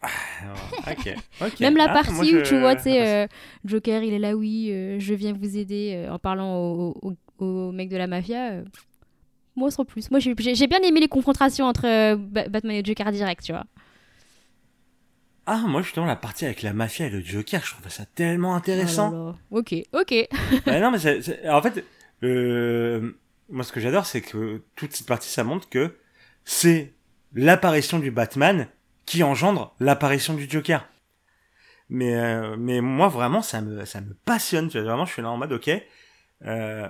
Ah. 0.03 0.93
Même 1.59 1.75
la 1.75 1.85
Ah, 1.89 1.93
partie 1.93 2.35
où 2.35 2.41
tu 2.43 2.57
vois, 2.59 2.75
tu 2.75 2.83
sais, 2.83 3.05
euh, 3.05 3.27
Joker, 3.65 4.03
il 4.03 4.13
est 4.13 4.19
là, 4.19 4.35
oui, 4.35 4.69
euh, 4.71 4.99
je 4.99 5.13
viens 5.15 5.33
vous 5.33 5.57
aider 5.57 5.93
euh, 5.95 6.11
en 6.13 6.19
parlant 6.19 6.55
au, 6.57 6.95
au, 7.01 7.13
au 7.43 7.71
mec 7.71 7.89
de 7.89 7.97
la 7.97 8.05
mafia. 8.07 8.61
moi, 9.55 9.71
sans 9.71 9.85
plus. 9.85 10.11
Moi, 10.11 10.19
j'ai 10.19 10.35
bien 10.35 10.79
aimé 10.83 10.99
les 10.99 11.07
confrontations 11.07 11.65
entre 11.65 12.15
Ba- 12.15 12.47
Batman 12.47 12.75
et 12.75 12.85
Joker 12.85 13.11
direct, 13.11 13.43
tu 13.43 13.51
vois. 13.53 13.63
Ah, 15.49 15.63
moi 15.65 15.81
justement 15.81 16.05
la 16.05 16.17
partie 16.17 16.43
avec 16.43 16.61
la 16.61 16.73
mafia 16.73 17.05
et 17.05 17.09
le 17.09 17.21
Joker, 17.21 17.61
je 17.63 17.71
trouve 17.71 17.89
ça 17.89 18.05
tellement 18.05 18.53
intéressant. 18.53 19.11
Oh 19.13 19.15
là 19.15 19.25
là. 19.31 19.35
Ok, 19.51 19.75
ok. 19.93 20.27
Bah 20.65 20.79
non, 20.81 20.91
mais 20.91 20.97
en 21.49 21.61
fait, 21.61 21.85
le... 22.21 23.17
moi 23.49 23.63
ce 23.63 23.71
que 23.71 23.79
j'adore, 23.79 24.05
c'est 24.05 24.21
que 24.21 24.61
toute 24.75 24.93
cette 24.93 25.07
partie, 25.07 25.29
ça 25.29 25.43
montre 25.43 25.69
que 25.69 25.95
c'est 26.45 26.93
l'apparition 27.33 27.99
du 27.99 28.11
Batman 28.11 28.67
qui 29.05 29.23
engendre 29.23 29.75
l'apparition 29.79 30.33
du 30.33 30.49
Joker. 30.49 30.87
Mais 31.89 32.15
euh, 32.15 32.57
mais 32.57 32.81
moi 32.81 33.07
vraiment, 33.07 33.41
ça 33.41 33.61
me 33.61 33.85
ça 33.85 34.01
me 34.01 34.13
passionne. 34.25 34.69
Tu 34.69 34.77
vois, 34.77 34.87
vraiment, 34.87 35.05
je 35.05 35.13
suis 35.13 35.21
là 35.21 35.29
en 35.29 35.37
mode 35.37 35.53
ok. 35.53 35.69
Euh, 36.43 36.87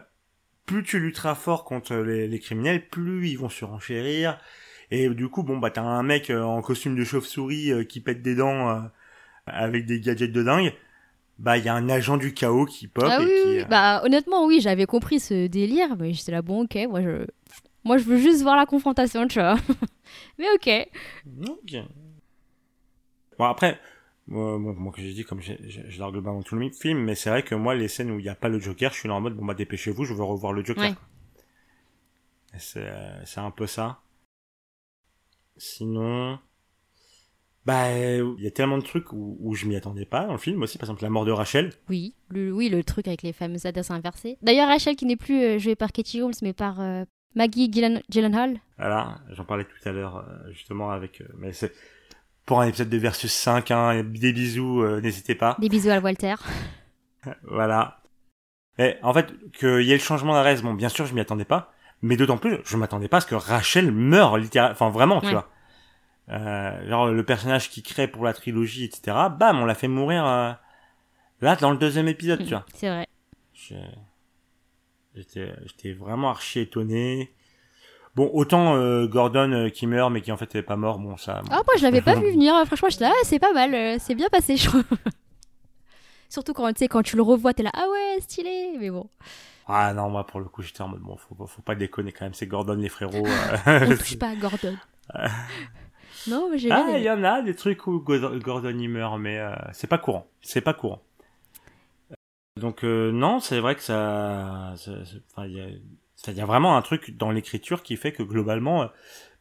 plus 0.66 0.84
tu 0.84 1.00
lutteras 1.00 1.36
fort 1.36 1.64
contre 1.64 1.96
les, 1.96 2.28
les 2.28 2.40
criminels, 2.40 2.88
plus 2.90 3.30
ils 3.30 3.38
vont 3.38 3.50
se 3.50 3.66
renchérir. 3.66 4.40
Et 4.92 5.10
du 5.10 5.28
coup, 5.30 5.44
bon 5.44 5.58
bah 5.58 5.72
t'as 5.72 5.82
un 5.82 6.04
mec 6.04 6.30
euh, 6.30 6.42
en 6.42 6.62
costume 6.62 6.96
de 6.96 7.04
chauve-souris 7.04 7.72
euh, 7.72 7.84
qui 7.84 8.00
pète 8.02 8.22
des 8.22 8.36
dents 8.36 8.70
euh, 8.70 8.82
avec 9.46 9.86
des 9.86 10.00
gadgets 10.00 10.32
de 10.32 10.44
dingue. 10.44 10.74
Bah 11.40 11.58
il 11.58 11.64
y 11.66 11.70
a 11.70 11.76
un 11.76 11.88
agent 11.90 12.18
du 12.18 12.34
chaos 12.34 12.66
qui 12.66 12.88
pop 12.88 13.06
Ah 13.08 13.22
et 13.22 13.26
oui, 13.26 13.32
qui. 13.42 13.60
euh, 13.60 13.66
bah 13.66 14.02
honnêtement, 14.04 14.46
oui, 14.46 14.60
j'avais 14.60 14.86
compris 14.86 15.20
ce 15.20 15.48
délire, 15.48 15.96
mais 15.98 16.14
j'étais 16.14 16.32
là, 16.32 16.42
bon, 16.42 16.64
ok, 16.64 16.78
moi 16.90 17.02
je... 17.02 17.26
Moi, 17.84 17.98
je 17.98 18.04
veux 18.04 18.18
juste 18.18 18.42
voir 18.42 18.58
la 18.58 18.66
confrontation, 18.66 19.28
tu 19.28 19.40
vois. 19.40 19.56
mais 20.38 20.46
ok. 20.56 20.90
Ok. 21.48 21.76
Bon 23.38 23.46
après, 23.46 23.80
moi, 24.28 24.58
moi, 24.58 24.92
que 24.92 25.02
j'ai 25.02 25.14
dit 25.14 25.24
comme 25.24 25.42
je 25.42 26.00
largue 26.00 26.22
dans 26.22 26.42
tout 26.44 26.56
le 26.56 26.70
film, 26.72 27.00
mais 27.04 27.16
c'est 27.16 27.30
vrai 27.30 27.44
que 27.44 27.56
moi 27.56 27.76
les 27.76 27.88
scènes 27.88 28.12
où 28.12 28.20
il 28.20 28.24
n'y 28.24 28.30
a 28.30 28.36
pas 28.36 28.50
le 28.50 28.60
Joker, 28.60 28.92
je 28.92 29.00
suis 29.00 29.08
là 29.08 29.16
en 29.16 29.22
mode 29.22 29.36
bon 29.36 29.46
bah 29.46 29.54
dépêchez-vous, 29.54 30.04
je 30.06 30.14
veux 30.14 30.24
revoir 30.24 30.54
le 30.54 30.64
Joker. 30.66 30.92
Ouais. 30.92 30.96
euh, 32.78 33.22
c'est 33.26 33.40
un 33.40 33.52
peu 33.52 33.68
ça. 33.68 34.02
Sinon, 35.58 36.40
bah 37.68 37.92
il 37.92 38.42
y 38.44 38.48
a 38.48 38.52
tellement 38.52 38.78
de 38.78 38.84
trucs 38.84 39.12
où, 39.12 39.38
où 39.42 39.54
je 39.54 39.66
m'y 39.66 39.76
attendais 39.76 40.06
pas 40.06 40.26
dans 40.26 40.32
le 40.32 40.38
film 40.38 40.64
aussi, 40.64 40.78
par 40.78 40.86
exemple 40.90 41.04
la 41.04 41.10
mort 41.10 41.26
de 41.26 41.32
Rachel. 41.32 41.74
Oui, 41.90 42.16
le, 42.30 42.52
oui, 42.54 42.70
le 42.70 42.82
truc 42.84 43.08
avec 43.10 43.24
les 43.24 43.34
fameuses 43.34 43.66
adresses 43.66 43.92
inversées. 43.92 44.38
D'ailleurs, 44.42 44.70
Rachel 44.70 44.96
qui 44.96 45.06
n'est 45.06 45.18
plus 45.18 45.44
euh, 45.44 45.60
jouée 45.60 45.76
par 45.76 45.92
Katie 45.92 46.22
Holmes, 46.22 46.34
mais 46.42 46.54
par 46.54 46.80
euh, 46.80 47.04
Maggie 47.36 47.70
Gyllen- 47.70 48.02
Gyllenhaal. 48.10 48.60
Voilà, 48.78 49.20
j'en 49.32 49.44
parlais 49.44 49.66
tout 49.66 49.90
à 49.90 49.92
l'heure 49.92 50.18
euh, 50.18 50.52
justement 50.54 50.92
avec, 50.92 51.20
euh, 51.22 51.26
mais 51.38 51.52
c'est 51.52 51.74
pour 52.46 52.62
un 52.62 52.68
épisode 52.68 52.88
de 52.90 52.98
Versus 52.98 53.34
5, 53.34 53.70
hein, 53.72 54.02
des 54.04 54.32
bisous, 54.32 54.82
euh, 54.82 55.02
n'hésitez 55.02 55.36
pas. 55.36 55.58
Des 55.60 55.68
bisous 55.68 55.90
à 55.90 56.00
Walter. 56.00 56.36
Voilà. 57.44 58.02
Et 58.80 58.96
en 59.02 59.14
fait, 59.14 59.34
qu'il 59.60 59.82
y 59.84 59.92
ait 59.92 59.96
le 59.96 60.00
changement 60.02 60.34
d'adresse, 60.34 60.62
bon, 60.62 60.74
bien 60.74 60.88
sûr, 60.88 61.06
je 61.06 61.14
m'y 61.14 61.20
attendais 61.20 61.44
pas. 61.46 61.74
Mais 62.02 62.16
d'autant 62.16 62.38
plus, 62.38 62.60
je 62.64 62.78
m'attendais 62.78 63.08
pas 63.10 63.18
à 63.18 63.22
ce 63.22 63.26
que 63.26 63.36
Rachel 63.36 63.92
meure, 63.92 64.38
littéralement. 64.38 64.72
Enfin, 64.74 64.90
vraiment, 64.90 65.20
tu 65.20 65.32
vois. 65.32 65.50
Euh, 66.30 66.90
genre 66.90 67.08
le 67.08 67.24
personnage 67.24 67.70
qui 67.70 67.84
crée 67.84 68.08
pour 68.08 68.24
la 68.26 68.34
trilogie, 68.34 68.84
etc. 68.86 69.16
Bam, 69.38 69.60
on 69.60 69.66
l'a 69.66 69.76
fait 69.76 69.88
mourir 69.88 70.26
euh, 70.26 70.52
là 71.42 71.56
dans 71.56 71.72
le 71.72 71.78
deuxième 71.78 72.08
épisode, 72.08 72.40
tu 72.44 72.50
vois. 72.50 72.66
C'est 72.74 72.90
vrai. 72.90 73.08
J'étais, 75.16 75.52
j'étais 75.66 75.94
vraiment 75.94 76.30
archi 76.30 76.60
étonné. 76.60 77.34
Bon, 78.16 78.30
autant 78.34 78.76
euh, 78.76 79.08
Gordon 79.08 79.52
euh, 79.52 79.70
qui 79.70 79.86
meurt, 79.88 80.12
mais 80.12 80.22
qui 80.22 80.32
en 80.32 80.38
fait 80.38 80.54
est 80.56 80.64
pas 80.64 80.76
mort, 80.76 80.98
bon 81.00 81.18
ça. 81.18 81.42
Ah, 81.50 81.56
moi, 81.66 81.76
je 81.78 81.84
l'avais 81.84 82.02
pas 82.02 82.16
vu 82.16 82.32
venir. 82.32 82.54
Franchement, 82.66 82.90
j'étais 82.90 83.04
là, 83.06 83.12
ah, 83.14 83.20
c'est 83.24 83.40
pas 83.40 83.54
mal. 83.54 83.74
euh, 83.74 83.98
c'est 84.00 84.16
bien 84.16 84.28
passé, 84.30 84.58
je 84.58 84.68
trouve. 84.68 84.84
Surtout 86.30 86.54
quand, 86.54 86.68
tu 86.74 86.80
sais, 86.80 86.88
quand 86.88 87.04
tu 87.04 87.16
le 87.16 87.22
revois, 87.22 87.54
t'es 87.54 87.64
là, 87.64 87.72
ah 87.74 87.86
ouais, 87.90 88.20
stylé. 88.22 88.76
Mais 88.80 88.90
bon, 88.90 89.10
Ah 89.68 89.94
non, 89.94 90.10
moi 90.10 90.26
pour 90.28 90.40
le 90.40 90.48
coup 90.48 90.62
j'étais 90.62 90.82
en 90.82 90.88
mode 90.90 91.00
bon, 91.02 91.16
faut, 91.16 91.36
pas- 91.36 91.46
faut 91.48 91.62
pas 91.62 91.76
déconner 91.76 92.12
quand 92.12 92.26
même, 92.26 92.34
c'est 92.34 92.48
Gordon 92.48 92.74
les 92.76 92.90
frérots. 92.90 93.26
on 93.66 93.70
euh. 93.70 93.96
touche 93.98 94.18
pas 94.20 94.30
à 94.30 94.36
Gordon. 94.36 94.76
Non, 96.30 96.50
mais 96.50 96.58
j'ai 96.58 96.72
ah, 96.72 96.86
il 96.98 97.04
y 97.04 97.10
en 97.10 97.24
a 97.24 97.42
des 97.42 97.56
trucs 97.56 97.88
où 97.88 98.00
Go- 98.00 98.40
Gordon 98.40 98.78
y 98.78 98.88
meurt, 98.88 99.20
mais 99.20 99.38
euh, 99.40 99.54
c'est 99.74 99.88
pas 99.88 99.98
courant. 99.98 100.28
C'est 100.42 100.62
pas 100.62 100.74
courant. 100.74 101.02
Donc 102.58 102.84
euh, 102.84 103.12
non, 103.12 103.40
c'est 103.40 103.60
vrai 103.60 103.76
que 103.76 103.82
ça, 103.82 104.74
ça- 104.78 105.06
ça- 105.06 105.48
il 105.48 105.54
y 105.58 105.82
ça- 106.16 106.32
y 106.32 106.42
a 106.42 106.46
vraiment 106.46 106.76
un 106.76 106.82
truc 106.82 107.16
dans 107.16 107.32
l'écriture 107.32 107.84
qui 107.84 107.96
fait 107.98 108.12
que 108.12 108.24
globalement, 108.24 108.84
euh, 108.84 108.88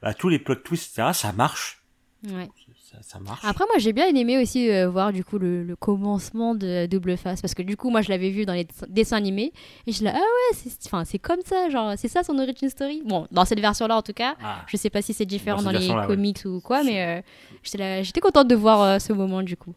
bah, 0.03 0.13
tous 0.15 0.29
les 0.29 0.39
plot 0.39 0.57
twists, 0.57 0.99
etc., 0.99 1.13
ça 1.15 1.33
marche. 1.33 1.83
Ouais. 2.29 2.49
Ça, 2.89 2.99
ça 3.03 3.19
marche. 3.19 3.41
Après, 3.45 3.65
moi, 3.65 3.79
j'ai 3.79 3.93
bien 3.93 4.07
aimé 4.15 4.41
aussi 4.41 4.71
euh, 4.71 4.89
voir 4.89 5.13
du 5.13 5.25
coup 5.25 5.39
le, 5.39 5.65
le 5.65 5.75
commencement 5.75 6.55
de 6.55 6.87
Double 6.87 7.17
Face 7.17 7.41
parce 7.41 7.53
que 7.53 7.63
du 7.63 7.77
coup, 7.77 7.91
moi, 7.91 8.01
je 8.01 8.11
l'avais 8.11 8.31
vu 8.31 8.47
dans 8.47 8.53
les 8.53 8.63
dess- 8.63 8.89
dessins 8.89 9.17
animés 9.17 9.53
et 9.89 9.93
je 9.93 10.05
là, 10.05 10.13
ah 10.15 10.19
ouais, 10.19 10.55
c'est 10.57 10.71
enfin, 10.87 11.05
c'est 11.05 11.19
comme 11.19 11.41
ça, 11.45 11.69
genre, 11.69 11.95
c'est 11.97 12.07
ça 12.07 12.23
son 12.23 12.39
origin 12.39 12.69
story? 12.71 13.03
Bon, 13.05 13.27
dans 13.33 13.45
cette 13.45 13.59
version-là, 13.59 13.97
en 13.97 14.03
tout 14.03 14.13
cas, 14.13 14.37
Ah. 14.41 14.63
je 14.69 14.77
sais 14.77 14.89
pas 14.89 15.03
si 15.03 15.13
c'est 15.15 15.27
différent 15.27 15.63
Dans 15.63 15.73
les 15.73 15.91
ouais. 15.91 16.07
comics 16.07 16.39
ou 16.45 16.61
quoi, 16.61 16.85
mais 16.85 17.03
euh, 17.19 17.23
j'étais 17.65 17.79
là- 17.79 18.03
j'étais 18.05 18.21
contente 18.21 18.47
de 18.47 18.55
voir 18.55 18.81
euh, 18.83 18.99
ce 19.01 19.13
moment 19.13 19.43
du 19.43 19.57
coup. 19.57 19.75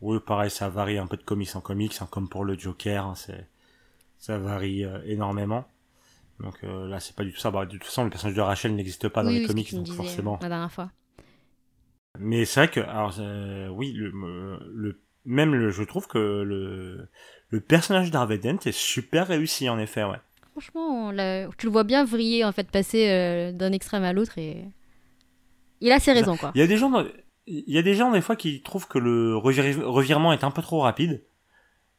Oui, 0.00 0.18
pareil, 0.24 0.50
ça 0.52 0.68
varie 0.68 0.98
un 0.98 1.08
peu 1.08 1.16
de 1.16 1.24
comics 1.24 1.56
en 1.56 1.60
comics, 1.60 1.96
hein, 2.00 2.06
comme 2.12 2.28
pour 2.28 2.44
le 2.44 2.56
Joker, 2.56 3.04
hein, 3.06 3.14
c'est, 3.16 3.44
ça 4.20 4.38
varie 4.38 4.84
énormément. 5.04 5.64
Donc 6.38 6.54
là, 6.62 7.00
c'est 7.00 7.16
pas 7.16 7.24
du 7.24 7.32
tout 7.32 7.40
ça. 7.40 7.50
Bah, 7.50 7.66
de 7.66 7.72
toute 7.72 7.82
façon, 7.82 8.04
le 8.04 8.10
personnage 8.10 8.36
de 8.36 8.40
Rachel 8.40 8.76
n'existe 8.76 9.08
pas 9.08 9.24
dans 9.24 9.30
oui, 9.30 9.34
les 9.34 9.40
oui, 9.40 9.46
comics, 9.48 9.74
donc 9.74 9.88
forcément. 9.88 10.38
La 10.40 10.48
dernière 10.48 10.70
fois. 10.70 10.92
Mais 12.18 12.44
c'est 12.44 12.60
vrai 12.60 12.68
que, 12.68 12.80
alors, 12.80 13.14
euh, 13.20 13.68
oui, 13.68 13.92
le, 13.92 14.12
euh, 14.12 14.58
le, 14.74 15.00
même 15.24 15.54
le, 15.54 15.70
je 15.70 15.82
trouve 15.82 16.06
que 16.06 16.18
le, 16.18 17.08
le 17.50 17.60
personnage 17.60 18.10
d'Harvey 18.10 18.38
Dent 18.38 18.58
est 18.66 18.72
super 18.72 19.28
réussi, 19.28 19.68
en 19.68 19.78
effet, 19.78 20.04
ouais. 20.04 20.16
Franchement, 20.52 21.08
on 21.10 21.50
tu 21.56 21.66
le 21.66 21.72
vois 21.72 21.84
bien 21.84 22.04
vriller, 22.04 22.44
en 22.44 22.52
fait, 22.52 22.70
passer 22.70 23.08
euh, 23.10 23.52
d'un 23.52 23.72
extrême 23.72 24.02
à 24.04 24.12
l'autre 24.12 24.38
et. 24.38 24.64
Il 25.80 25.92
a 25.92 26.00
ses 26.00 26.12
raisons, 26.12 26.36
quoi. 26.36 26.50
Il 26.56 26.60
y 26.60 26.64
a 26.64 26.66
des 26.66 26.76
gens, 26.76 26.92
il 27.46 27.64
y 27.72 27.78
a 27.78 27.82
des 27.82 27.94
gens, 27.94 28.10
des 28.10 28.20
fois, 28.20 28.34
qui 28.34 28.60
trouvent 28.62 28.88
que 28.88 28.98
le 28.98 29.36
revir- 29.36 29.80
revirement 29.84 30.32
est 30.32 30.42
un 30.42 30.50
peu 30.50 30.62
trop 30.62 30.80
rapide. 30.80 31.22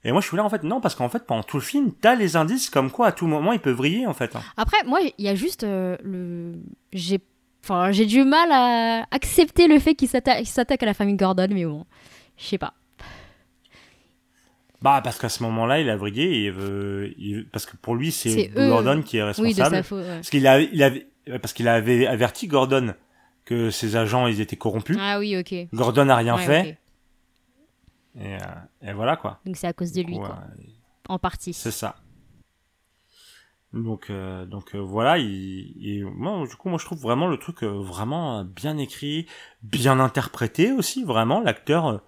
Et 0.03 0.11
moi, 0.11 0.19
je 0.21 0.27
suis 0.27 0.35
là, 0.37 0.43
en 0.43 0.49
fait, 0.49 0.63
non, 0.63 0.81
parce 0.81 0.95
qu'en 0.95 1.09
fait, 1.09 1.25
pendant 1.25 1.43
tout 1.43 1.57
le 1.57 1.63
film, 1.63 1.93
t'as 1.93 2.15
les 2.15 2.35
indices 2.35 2.69
comme 2.69 2.91
quoi, 2.91 3.07
à 3.07 3.11
tout 3.13 3.27
moment, 3.27 3.53
il 3.53 3.59
peut 3.59 3.71
vriller, 3.71 4.05
en 4.07 4.13
fait. 4.13 4.35
hein. 4.35 4.41
Après, 4.57 4.77
moi, 4.85 4.99
il 5.01 5.23
y 5.25 5.29
a 5.29 5.35
juste 5.35 5.63
euh, 5.63 5.97
le. 6.03 6.53
J'ai. 6.93 7.19
Enfin, 7.63 7.91
j'ai 7.91 8.05
du 8.05 8.23
mal 8.23 8.49
à 8.51 9.05
accepter 9.11 9.67
le 9.67 9.79
fait 9.79 9.93
qu'il 9.95 10.07
s'atta- 10.07 10.37
qu'il 10.37 10.47
s'attaque 10.47 10.81
à 10.83 10.85
la 10.85 10.93
famille 10.93 11.15
Gordon, 11.15 11.47
mais 11.51 11.65
bon, 11.65 11.85
je 12.37 12.45
sais 12.45 12.57
pas. 12.57 12.73
Bah, 14.81 15.01
parce 15.03 15.17
qu'à 15.17 15.27
ce 15.29 15.43
moment-là, 15.43 15.81
il 15.81 15.89
a 15.89 15.97
vrillé 15.97 16.23
et 16.23 16.45
il 16.45 16.51
veut, 16.51 17.13
il- 17.17 17.45
parce 17.51 17.65
que 17.65 17.75
pour 17.75 17.95
lui, 17.95 18.11
c'est 18.11 18.49
eux. 18.55 18.69
Gordon 18.69 19.01
qui 19.01 19.17
est 19.17 19.23
Oui, 19.23 19.53
de 19.53 19.61
responsable. 19.61 19.83
faute. 19.83 19.99
ouais. 20.05 20.15
Parce 20.15 20.29
qu'il 20.29 20.47
a, 20.47 20.61
il 20.61 20.81
avait, 20.83 21.07
parce 21.41 21.51
qu'il 21.53 21.67
avait 21.67 22.07
averti 22.07 22.47
Gordon 22.47 22.93
que 23.43 23.71
ses 23.71 23.97
agents, 23.97 24.27
ils 24.27 24.39
étaient 24.39 24.55
corrompus. 24.55 24.95
Ah 24.99 25.19
oui, 25.19 25.37
ok. 25.37 25.53
Gordon 25.73 26.05
n'a 26.05 26.15
rien 26.15 26.37
Ouais, 26.37 26.45
fait. 26.45 26.77
Et, 28.19 28.35
euh, 28.35 28.89
et 28.89 28.93
voilà, 28.93 29.17
quoi. 29.17 29.39
Donc 29.45 29.57
c'est 29.57 29.67
à 29.67 29.73
cause 29.73 29.91
de 29.91 30.01
lui, 30.01 30.15
Ouais, 30.15 30.25
quoi. 30.25 30.39
En 31.09 31.19
partie. 31.19 31.53
c'est 31.53 31.71
ça. 31.71 31.95
Donc, 33.73 34.09
euh, 34.09 34.45
donc 34.45 34.73
euh, 34.73 34.79
voilà, 34.79 35.17
il, 35.19 35.73
il- 35.77 36.05
moi, 36.05 36.45
du 36.47 36.55
coup, 36.55 36.69
moi, 36.69 36.79
je 36.79 36.85
trouve 36.85 36.99
vraiment 36.99 37.27
le 37.27 37.37
truc 37.37 37.63
euh, 37.63 37.67
vraiment 37.81 38.43
bien 38.43 38.77
écrit, 38.77 39.27
bien 39.61 39.99
interprété 39.99 40.71
aussi, 40.71 41.03
vraiment. 41.03 41.39
L'acteur 41.39 42.01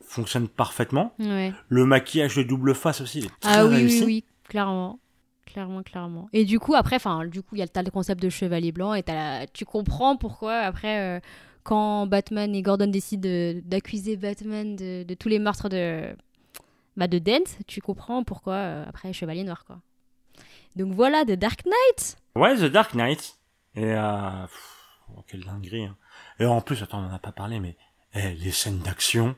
fonctionne 0.00 0.48
parfaitement. 0.48 1.14
Ouais. 1.18 1.52
Le 1.68 1.84
maquillage 1.86 2.36
de 2.36 2.42
double 2.42 2.74
face 2.74 3.00
aussi, 3.00 3.18
il 3.20 3.24
est 3.26 3.40
très 3.40 3.52
Ah 3.58 3.66
oui, 3.66 3.74
réussi. 3.74 3.98
oui, 4.00 4.04
oui, 4.06 4.24
clairement. 4.48 4.98
Clairement, 5.46 5.82
clairement. 5.82 6.28
Et 6.32 6.46
du 6.46 6.58
coup, 6.58 6.74
après, 6.74 6.96
enfin, 6.96 7.26
du 7.26 7.42
coup, 7.42 7.56
il 7.56 7.58
y 7.58 7.62
a 7.62 7.66
le, 7.66 7.68
t'as 7.68 7.82
le 7.82 7.90
concept 7.90 8.22
de 8.22 8.30
chevalier 8.30 8.72
blanc 8.72 8.94
et 8.94 9.04
la- 9.06 9.46
tu 9.46 9.66
comprends 9.66 10.16
pourquoi, 10.16 10.54
après, 10.54 11.20
quand 11.62 12.06
Batman 12.06 12.54
et 12.54 12.62
Gordon 12.62 12.86
décident 12.86 13.28
de- 13.28 13.60
d'accuser 13.64 14.16
Batman 14.16 14.74
de, 14.74 15.02
de 15.02 15.14
tous 15.14 15.28
les 15.28 15.38
meurtres 15.38 15.68
de, 15.68 16.14
bah, 16.96 17.06
de 17.08 17.18
Dent, 17.18 17.44
tu 17.66 17.82
comprends 17.82 18.24
pourquoi, 18.24 18.56
après, 18.86 19.12
chevalier 19.12 19.44
noir, 19.44 19.64
quoi. 19.66 19.78
Donc 20.76 20.92
voilà, 20.94 21.24
The 21.24 21.32
Dark 21.32 21.64
Knight. 21.64 22.16
Ouais, 22.34 22.56
The 22.56 22.64
Dark 22.64 22.94
Knight. 22.94 23.36
Et 23.74 23.84
euh, 23.84 24.42
pff, 24.46 24.88
oh, 25.16 25.22
quelle 25.26 25.44
dinguerie. 25.44 25.84
hein. 25.84 25.96
Et 26.38 26.46
en 26.46 26.60
plus, 26.60 26.82
attends, 26.82 27.00
on 27.00 27.06
en 27.10 27.14
a 27.14 27.18
pas 27.18 27.32
parlé, 27.32 27.60
mais 27.60 27.76
eh, 28.14 28.30
les 28.34 28.50
scènes 28.52 28.78
d'action, 28.78 29.34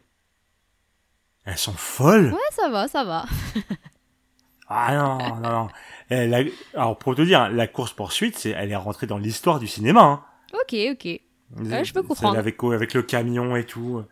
elles 1.44 1.58
sont 1.58 1.72
folles. 1.74 2.32
Ouais, 2.32 2.38
ça 2.52 2.68
va, 2.68 2.88
ça 2.88 3.04
va. 3.04 3.24
Ah 4.68 4.94
non, 4.94 5.18
non, 5.40 5.50
non. 5.64 5.68
Eh, 6.10 6.26
la- 6.26 6.42
Alors 6.74 6.98
pour 6.98 7.14
te 7.14 7.22
dire, 7.22 7.48
la 7.50 7.66
course 7.66 7.92
poursuite, 7.92 8.38
c'est, 8.38 8.50
elle 8.50 8.70
est 8.72 8.76
rentrée 8.76 9.06
dans 9.06 9.18
l'histoire 9.18 9.58
du 9.58 9.66
cinéma. 9.66 10.02
Hein. 10.02 10.24
Ok, 10.54 10.74
ok. 10.92 11.04
Ouais, 11.04 11.84
je 11.84 11.92
peux 11.92 12.02
comprendre. 12.02 12.38
Avec, 12.38 12.62
avec 12.64 12.94
le 12.94 13.02
camion 13.02 13.54
et 13.56 13.64
tout. 13.66 14.02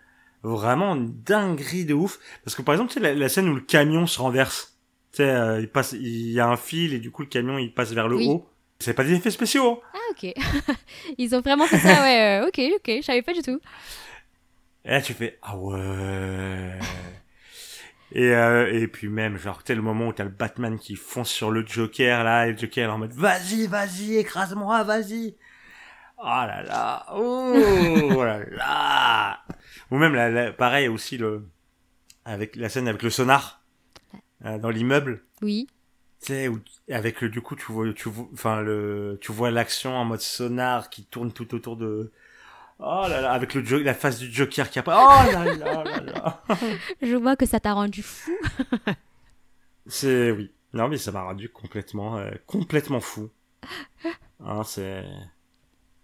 Vraiment 0.43 0.95
une 0.95 1.23
dinguerie 1.23 1.85
de 1.85 1.95
ouf. 1.95 2.19
Parce 2.45 2.55
que 2.55 2.63
par 2.63 2.75
exemple, 2.75 2.91
tu 2.93 2.95
sais, 2.95 3.01
la, 3.01 3.15
la 3.15 3.29
scène 3.29 3.49
où 3.49 3.55
le 3.55 3.61
camion 3.61 4.07
se 4.07 4.21
renverse. 4.21 4.72
Tu 5.12 5.18
sais, 5.18 5.29
euh, 5.29 5.61
il 5.61 5.68
passe, 5.68 5.92
il 5.92 6.31
y 6.33 6.40
a 6.40 6.48
un 6.48 6.57
fil 6.57 6.94
et 6.94 6.98
du 6.98 7.11
coup 7.11 7.22
le 7.22 7.29
camion 7.29 7.59
il 7.59 7.72
passe 7.75 7.92
vers 7.92 8.09
le 8.09 8.16
Oui. 8.16 8.29
haut. 8.29 8.48
C'est 8.79 8.94
pas 8.94 9.05
des 9.05 9.12
effets 9.14 9.31
spéciaux. 9.31 9.81
hein. 9.85 9.88
Ah, 9.94 9.98
ok. 10.11 10.35
Ils 11.18 11.35
ont 11.37 11.40
vraiment 11.40 11.66
fait 11.66 11.79
ça, 11.79 12.03
ouais. 12.03 12.40
euh, 12.42 12.48
ok, 12.48 12.61
ok, 12.77 12.96
je 12.96 13.03
savais 13.03 13.22
pas 13.22 13.33
du 13.33 13.42
tout. 13.42 13.61
Et 14.85 14.90
là, 14.90 15.01
tu 15.01 15.14
fais, 15.14 15.38
ah 15.42 15.57
ouais. 15.57 16.79
et, 18.12 18.35
euh, 18.35 18.72
et 18.72 18.88
puis 18.88 19.09
même, 19.09 19.38
genre, 19.38 19.62
le 19.68 19.81
moment 19.83 20.09
où 20.09 20.12
t'as 20.12 20.25
le 20.25 20.31
Batman 20.31 20.79
qui 20.79 20.96
fonce 20.96 21.31
sur 21.31 21.51
le 21.53 21.64
Joker, 21.64 22.25
là, 22.25 22.48
et 22.48 22.53
le 22.53 22.59
Joker 22.59 22.92
en 22.92 22.98
mode, 22.98 23.12
vas-y, 23.12 23.66
vas-y, 23.68 24.16
écrase-moi, 24.16 24.83
vas-y. 24.83 25.37
Oh 26.18 26.25
là 26.25 26.62
là, 26.64 27.07
oh 27.14 28.22
là 28.25 28.40
là. 28.51 29.40
Ou 29.90 29.98
même, 29.98 30.14
la, 30.14 30.29
la- 30.31 30.53
pareil 30.53 30.88
aussi, 30.88 31.16
le, 31.18 31.48
avec 32.25 32.57
la 32.57 32.68
scène 32.68 32.88
avec 32.88 33.03
le 33.03 33.11
sonar, 33.11 33.62
euh, 34.45 34.59
dans 34.59 34.71
l'immeuble. 34.71 35.25
Oui. 35.43 35.67
Tu 36.21 36.27
sais, 36.27 36.51
avec 36.91 37.21
le, 37.21 37.29
du 37.29 37.41
coup, 37.41 37.57
tu 37.57 37.73
vois, 37.73 37.93
tu 37.93 38.09
vois, 38.09 38.29
enfin, 38.33 38.61
le, 38.61 39.19
tu 39.21 39.33
vois 39.33 39.51
l'action 39.51 39.95
en 39.95 40.05
mode 40.05 40.21
sonar 40.21 40.89
qui 40.91 41.05
tourne 41.05 41.33
tout 41.33 41.55
autour 41.55 41.77
de, 41.77 42.13
oh 42.79 43.05
là 43.09 43.21
là, 43.21 43.33
avec 43.33 43.55
le 43.55 43.63
la 43.83 43.95
face 43.95 44.19
du 44.19 44.33
Joker 44.33 44.71
qui 44.71 44.79
apparaît, 44.79 45.29
oh 45.29 45.33
là 45.33 45.45
là 45.57 45.85
là 45.85 46.01
là. 46.01 46.43
Je 47.03 47.17
vois 47.17 47.35
que 47.35 47.47
ça 47.47 47.59
t'a 47.59 47.73
rendu 47.73 48.03
fou. 48.03 48.37
C'est, 49.87 50.31
oui. 50.31 50.53
Non, 50.75 50.89
mais 50.89 50.97
ça 50.97 51.11
m'a 51.13 51.23
rendu 51.23 51.49
complètement, 51.51 52.19
euh, 52.19 52.31
complètement 52.47 53.01
fou. 53.01 53.29
Hein, 54.41 54.63
c'est, 54.65 55.05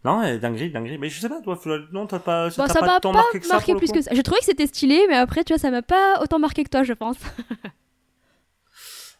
non, 0.05 0.23
euh, 0.23 0.39
dinguerie, 0.39 0.71
dinguerie. 0.71 0.99
Mais 0.99 1.09
je 1.09 1.21
sais 1.21 1.29
pas, 1.29 1.41
toi, 1.41 1.59
non, 1.93 2.07
t'as 2.07 2.19
pas, 2.19 2.51
ça 2.51 2.67
Bon, 2.67 2.73
t'a 2.73 2.81
pas 2.81 2.87
m'a 2.87 3.01
tant 3.01 3.13
pas 3.13 3.19
marqué 3.19 3.41
que 3.41 3.47
ça 3.47 3.55
marqué 3.55 3.75
plus 3.75 3.91
que 3.91 4.01
ça. 4.01 4.11
J'ai 4.15 4.23
trouvé 4.23 4.39
que 4.41 4.47
c'était 4.47 4.67
stylé, 4.67 5.07
mais 5.09 5.17
après, 5.17 5.45
tu 5.45 5.53
vois, 5.53 5.59
ça 5.59 5.71
m'a 5.71 5.83
pas 5.83 6.21
autant 6.23 6.39
marqué 6.39 6.65
que 6.65 6.71
toi, 6.71 6.83
je 6.83 6.93
pense. 6.93 7.19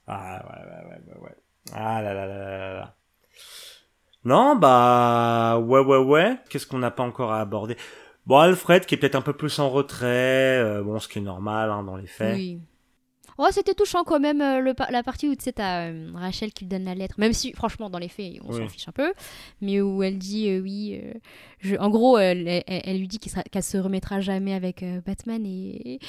Ah 0.09 0.43
ouais, 0.45 0.65
ouais, 0.65 0.91
ouais, 0.91 1.15
ouais, 1.15 1.21
ouais. 1.29 1.37
Ah 1.75 2.03
là 2.03 2.15
là 2.15 2.27
là 2.27 2.39
là 2.39 2.59
là 2.59 2.75
là. 2.75 2.95
Non, 4.25 4.57
bah 4.57 5.59
ouais, 5.59 5.81
ouais, 5.81 5.99
ouais. 5.99 6.39
Qu'est-ce 6.49 6.67
qu'on 6.67 6.79
n'a 6.79 6.91
pas 6.91 7.03
encore 7.03 7.33
à 7.33 7.41
aborder? 7.41 7.77
Bon, 8.27 8.39
Alfred 8.39 8.85
qui 8.85 8.95
est 8.95 8.99
peut-être 8.99 9.15
un 9.15 9.23
peu 9.23 9.33
plus 9.33 9.59
en 9.59 9.71
retrait, 9.71 10.59
euh, 10.59 10.83
bon, 10.83 10.99
ce 10.99 11.09
qui 11.09 11.19
est 11.19 11.23
normal 11.23 11.71
hein, 11.71 11.83
dans 11.83 11.97
les 11.97 12.07
faits. 12.07 12.35
Oui. 12.35 12.61
Oh, 13.41 13.47
c'était 13.53 13.73
touchant 13.75 14.03
quand 14.03 14.19
même, 14.19 14.41
euh, 14.41 14.59
le 14.61 14.75
la 14.91 15.03
partie 15.05 15.29
où 15.29 15.35
tu 15.37 15.45
sais, 15.45 15.53
t'as 15.53 15.91
euh, 15.91 16.11
Rachel 16.13 16.53
qui 16.53 16.65
lui 16.65 16.69
donne 16.71 16.85
la 16.85 16.97
lettre. 16.97 17.15
Même 17.19 17.33
si, 17.33 17.53
franchement, 17.53 17.89
dans 17.89 18.01
les 18.01 18.09
faits, 18.09 18.35
on 18.45 18.51
s'en 18.53 18.69
fiche 18.69 18.89
un 18.89 18.93
peu. 18.93 19.15
Mais 19.61 19.81
où 19.81 20.03
elle 20.03 20.19
dit, 20.19 20.49
euh, 20.49 20.61
oui. 20.61 21.01
euh, 21.01 21.13
je... 21.61 21.77
En 21.77 21.89
gros, 21.89 22.19
elle, 22.19 22.49
elle- 22.49 22.63
elle 22.67 22.99
lui 22.99 23.07
dit 23.07 23.21
sera- 23.29 23.45
qu'elle 23.45 23.63
se 23.63 23.79
remettra 23.79 24.21
jamais 24.21 24.55
avec 24.55 24.83
euh, 24.83 25.01
Batman. 25.07 25.41
Et... 25.47 26.01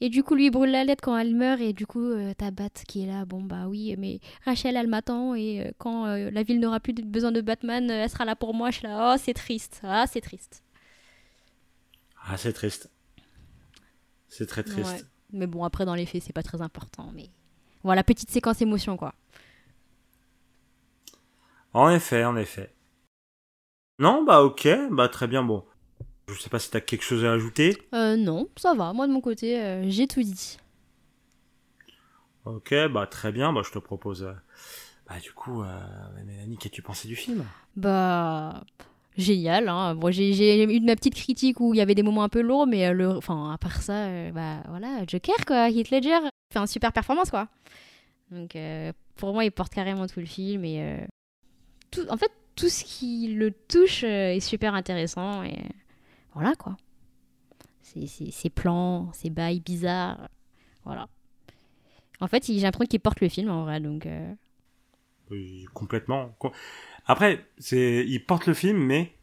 et 0.00 0.08
du 0.08 0.24
coup, 0.24 0.34
lui, 0.34 0.46
il 0.46 0.50
brûle 0.50 0.72
la 0.72 0.82
lettre 0.82 1.02
quand 1.04 1.16
elle 1.16 1.34
meurt. 1.36 1.60
Et 1.60 1.72
du 1.72 1.86
coup, 1.86 2.02
euh, 2.04 2.32
t'as 2.36 2.50
Bat 2.50 2.70
qui 2.88 3.04
est 3.04 3.06
là. 3.06 3.24
Bon, 3.26 3.40
bah 3.42 3.68
oui, 3.68 3.94
mais 3.96 4.18
Rachel, 4.44 4.76
elle 4.76 4.88
m'attend. 4.88 5.36
Et 5.36 5.60
euh, 5.60 5.70
quand 5.78 6.06
euh, 6.06 6.30
la 6.32 6.42
ville 6.42 6.58
n'aura 6.58 6.80
plus 6.80 6.94
besoin 6.94 7.30
de 7.30 7.40
Batman, 7.40 7.88
elle 7.90 8.10
sera 8.10 8.24
là 8.24 8.34
pour 8.34 8.54
moi. 8.54 8.70
Je 8.72 8.78
suis 8.78 8.88
là, 8.88 9.14
oh, 9.14 9.20
c'est 9.22 9.34
triste. 9.34 9.80
Ah, 9.84 10.06
c'est 10.10 10.20
triste. 10.20 10.64
Ah, 12.26 12.36
c'est 12.36 12.52
triste. 12.52 12.90
C'est 14.28 14.46
très 14.46 14.64
triste. 14.64 14.90
Ouais. 14.90 15.02
Mais 15.32 15.46
bon, 15.46 15.64
après, 15.64 15.84
dans 15.84 15.94
les 15.94 16.06
faits, 16.06 16.22
c'est 16.22 16.32
pas 16.32 16.42
très 16.42 16.60
important. 16.62 17.10
Mais 17.14 17.28
voilà, 17.82 18.04
petite 18.04 18.30
séquence 18.30 18.60
émotion, 18.62 18.96
quoi. 18.96 19.14
En 21.74 21.88
effet, 21.90 22.24
en 22.24 22.36
effet. 22.36 22.72
Non, 23.98 24.24
bah 24.24 24.42
ok, 24.42 24.68
bah 24.90 25.08
très 25.08 25.26
bien, 25.28 25.42
bon. 25.42 25.64
Je 26.28 26.34
sais 26.40 26.50
pas 26.50 26.58
si 26.58 26.70
t'as 26.70 26.80
quelque 26.80 27.02
chose 27.02 27.24
à 27.24 27.32
ajouter. 27.32 27.76
Euh, 27.94 28.16
non, 28.16 28.48
ça 28.56 28.74
va. 28.74 28.92
Moi, 28.92 29.06
de 29.06 29.12
mon 29.12 29.20
côté, 29.20 29.60
euh, 29.60 29.84
j'ai 29.88 30.06
tout 30.06 30.22
dit. 30.22 30.58
Ok, 32.44 32.74
bah 32.90 33.06
très 33.06 33.32
bien, 33.32 33.52
bah 33.52 33.62
je 33.64 33.70
te 33.70 33.78
propose... 33.78 34.24
euh, 34.24 34.32
Bah 35.08 35.18
du 35.20 35.32
coup, 35.32 35.62
euh, 35.62 35.78
Mélanie, 36.24 36.58
qu'as-tu 36.58 36.82
pensé 36.82 37.06
du 37.08 37.16
film? 37.16 37.44
Bah, 37.76 38.64
génial. 39.16 39.68
Hein. 39.68 39.94
Bon, 39.94 40.10
j'ai 40.10 40.64
eu 40.64 40.80
ma 40.80 40.96
petite 40.96 41.14
critique 41.14 41.60
où 41.60 41.74
il 41.74 41.78
y 41.78 41.80
avait 41.80 41.94
des 41.94 42.02
moments 42.02 42.22
un 42.22 42.28
peu 42.28 42.40
lourds, 42.40 42.66
mais 42.66 42.86
euh, 42.86 43.16
enfin, 43.16 43.52
à 43.52 43.58
part 43.58 43.82
ça, 43.82 44.06
euh, 44.06 44.30
bah 44.32 44.62
voilà, 44.68 45.04
Joker 45.06 45.44
quoi, 45.46 45.68
Heath 45.68 45.90
Ledger 45.90 46.18
fait 46.52 46.58
une 46.58 46.66
super 46.66 46.92
performance 46.92 47.30
quoi. 47.30 47.48
Donc 48.30 48.56
euh, 48.56 48.92
pour 49.16 49.32
moi, 49.32 49.44
il 49.44 49.52
porte 49.52 49.72
carrément 49.72 50.06
tout 50.06 50.20
le 50.20 50.26
film 50.26 50.64
et 50.64 51.06
tout, 51.90 52.06
en 52.08 52.16
fait, 52.16 52.32
tout 52.56 52.68
ce 52.68 52.84
qui 52.84 53.34
le 53.34 53.50
touche 53.50 54.04
est 54.04 54.40
super 54.40 54.74
intéressant 54.74 55.42
et 55.42 55.58
voilà 56.34 56.54
quoi. 56.54 56.76
Ces 57.82 58.50
plans, 58.50 59.10
ces 59.12 59.28
bails 59.28 59.60
bizarres, 59.60 60.28
voilà. 60.84 61.08
En 62.20 62.28
fait, 62.28 62.46
j'ai 62.46 62.60
l'impression 62.60 62.88
qu'il 62.88 63.00
porte 63.00 63.20
le 63.20 63.28
film 63.28 63.50
en 63.50 63.64
vrai, 63.64 63.80
donc. 63.80 64.06
Euh, 65.32 65.64
complètement. 65.74 66.34
Co- 66.38 66.52
Après, 67.06 67.46
c'est, 67.58 68.04
il 68.06 68.24
porte 68.24 68.46
le 68.46 68.54
film, 68.54 68.78
mais 68.78 69.14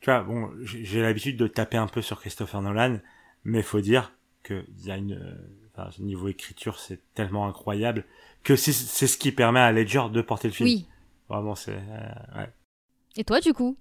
tu 0.00 0.06
vois, 0.10 0.22
bon, 0.22 0.50
j'ai 0.64 1.02
l'habitude 1.02 1.36
de 1.36 1.46
taper 1.46 1.76
un 1.78 1.86
peu 1.88 2.02
sur 2.02 2.20
Christopher 2.20 2.62
Nolan, 2.62 2.98
mais 3.44 3.62
faut 3.62 3.80
dire 3.80 4.12
que 4.42 4.64
il 4.78 4.86
y 4.86 4.90
a 4.92 4.96
une, 4.96 5.14
euh, 5.14 5.68
enfin, 5.74 5.90
ce 5.92 6.02
niveau 6.02 6.28
écriture, 6.28 6.78
c'est 6.78 7.00
tellement 7.14 7.46
incroyable 7.48 8.04
que 8.44 8.56
c'est 8.56 8.72
c'est 8.72 9.06
ce 9.06 9.18
qui 9.18 9.32
permet 9.32 9.60
à 9.60 9.72
Ledger 9.72 10.04
de 10.12 10.22
porter 10.22 10.48
le 10.48 10.54
film. 10.54 10.68
Oui. 10.68 10.86
Vraiment, 11.28 11.54
c'est, 11.54 11.76
euh, 11.76 12.38
ouais. 12.38 12.50
Et 13.16 13.22
toi, 13.24 13.40
du 13.40 13.52
coup? 13.52 13.76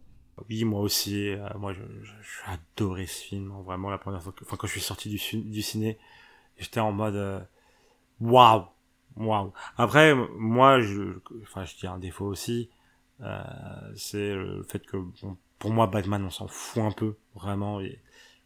Oui, 0.50 0.64
moi 0.64 0.82
aussi. 0.82 1.30
euh, 1.30 1.48
moi, 1.58 1.74
je, 1.74 1.82
je, 2.04 2.12
j'ai 2.12 2.52
adoré 2.52 3.06
ce 3.08 3.24
film. 3.24 3.52
hein, 3.52 3.62
Vraiment, 3.64 3.90
la 3.90 3.98
première 3.98 4.22
fois 4.24 4.32
que, 4.32 4.44
enfin, 4.46 4.58
quand 4.58 4.68
je 4.68 4.72
suis 4.74 4.82
sorti 4.82 5.10
du, 5.10 5.20
du 5.42 5.62
ciné, 5.62 5.98
j'étais 6.58 6.80
en 6.82 6.92
mode, 6.94 7.48
waouh, 8.22 8.66
waouh. 9.16 9.54
Après, 9.78 10.14
moi, 10.38 10.82
je, 10.82 11.20
enfin, 11.44 11.66
je 11.66 11.76
dis 11.76 11.88
un 11.88 11.98
défaut 11.98 12.26
aussi, 12.26 12.70
euh, 13.22 13.42
c'est 13.96 14.34
le 14.34 14.64
fait 14.64 14.86
que, 14.86 14.98
bon, 14.98 15.38
pour 15.58 15.72
moi, 15.72 15.88
Batman, 15.88 16.24
on 16.24 16.30
s'en 16.30 16.48
fout 16.48 16.84
un 16.84 16.92
peu, 16.92 17.16
vraiment. 17.36 17.82
Et 17.82 18.00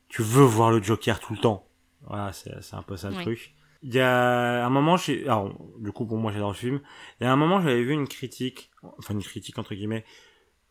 tu 0.10 0.22
veux 0.24 0.44
voir 0.44 0.72
le 0.72 0.82
Joker 0.82 1.20
tout 1.20 1.34
le 1.34 1.40
temps. 1.40 1.68
Voilà, 2.02 2.34
c'est, 2.34 2.62
c'est 2.62 2.76
un 2.76 2.84
peu 2.84 2.98
ça 2.98 3.10
le 3.10 3.16
Oui. 3.18 3.24
truc. 3.24 3.54
Il 3.86 3.94
y 3.94 4.00
a 4.00 4.66
un 4.66 4.70
moment, 4.70 4.96
j'ai, 4.98 5.24
alors, 5.24 5.54
du 5.80 5.92
coup, 5.92 6.06
pour 6.06 6.18
moi, 6.18 6.32
j'adore 6.32 6.52
le 6.52 6.56
film. 6.56 6.80
Il 7.20 7.26
y 7.26 7.28
a 7.28 7.32
un 7.34 7.36
moment, 7.36 7.62
j'avais 7.62 7.84
vu 7.84 7.92
une 7.92 8.08
critique, 8.08 8.72
enfin, 8.98 9.14
une 9.14 9.22
critique 9.22 9.60
entre 9.60 9.76
guillemets, 9.76 10.06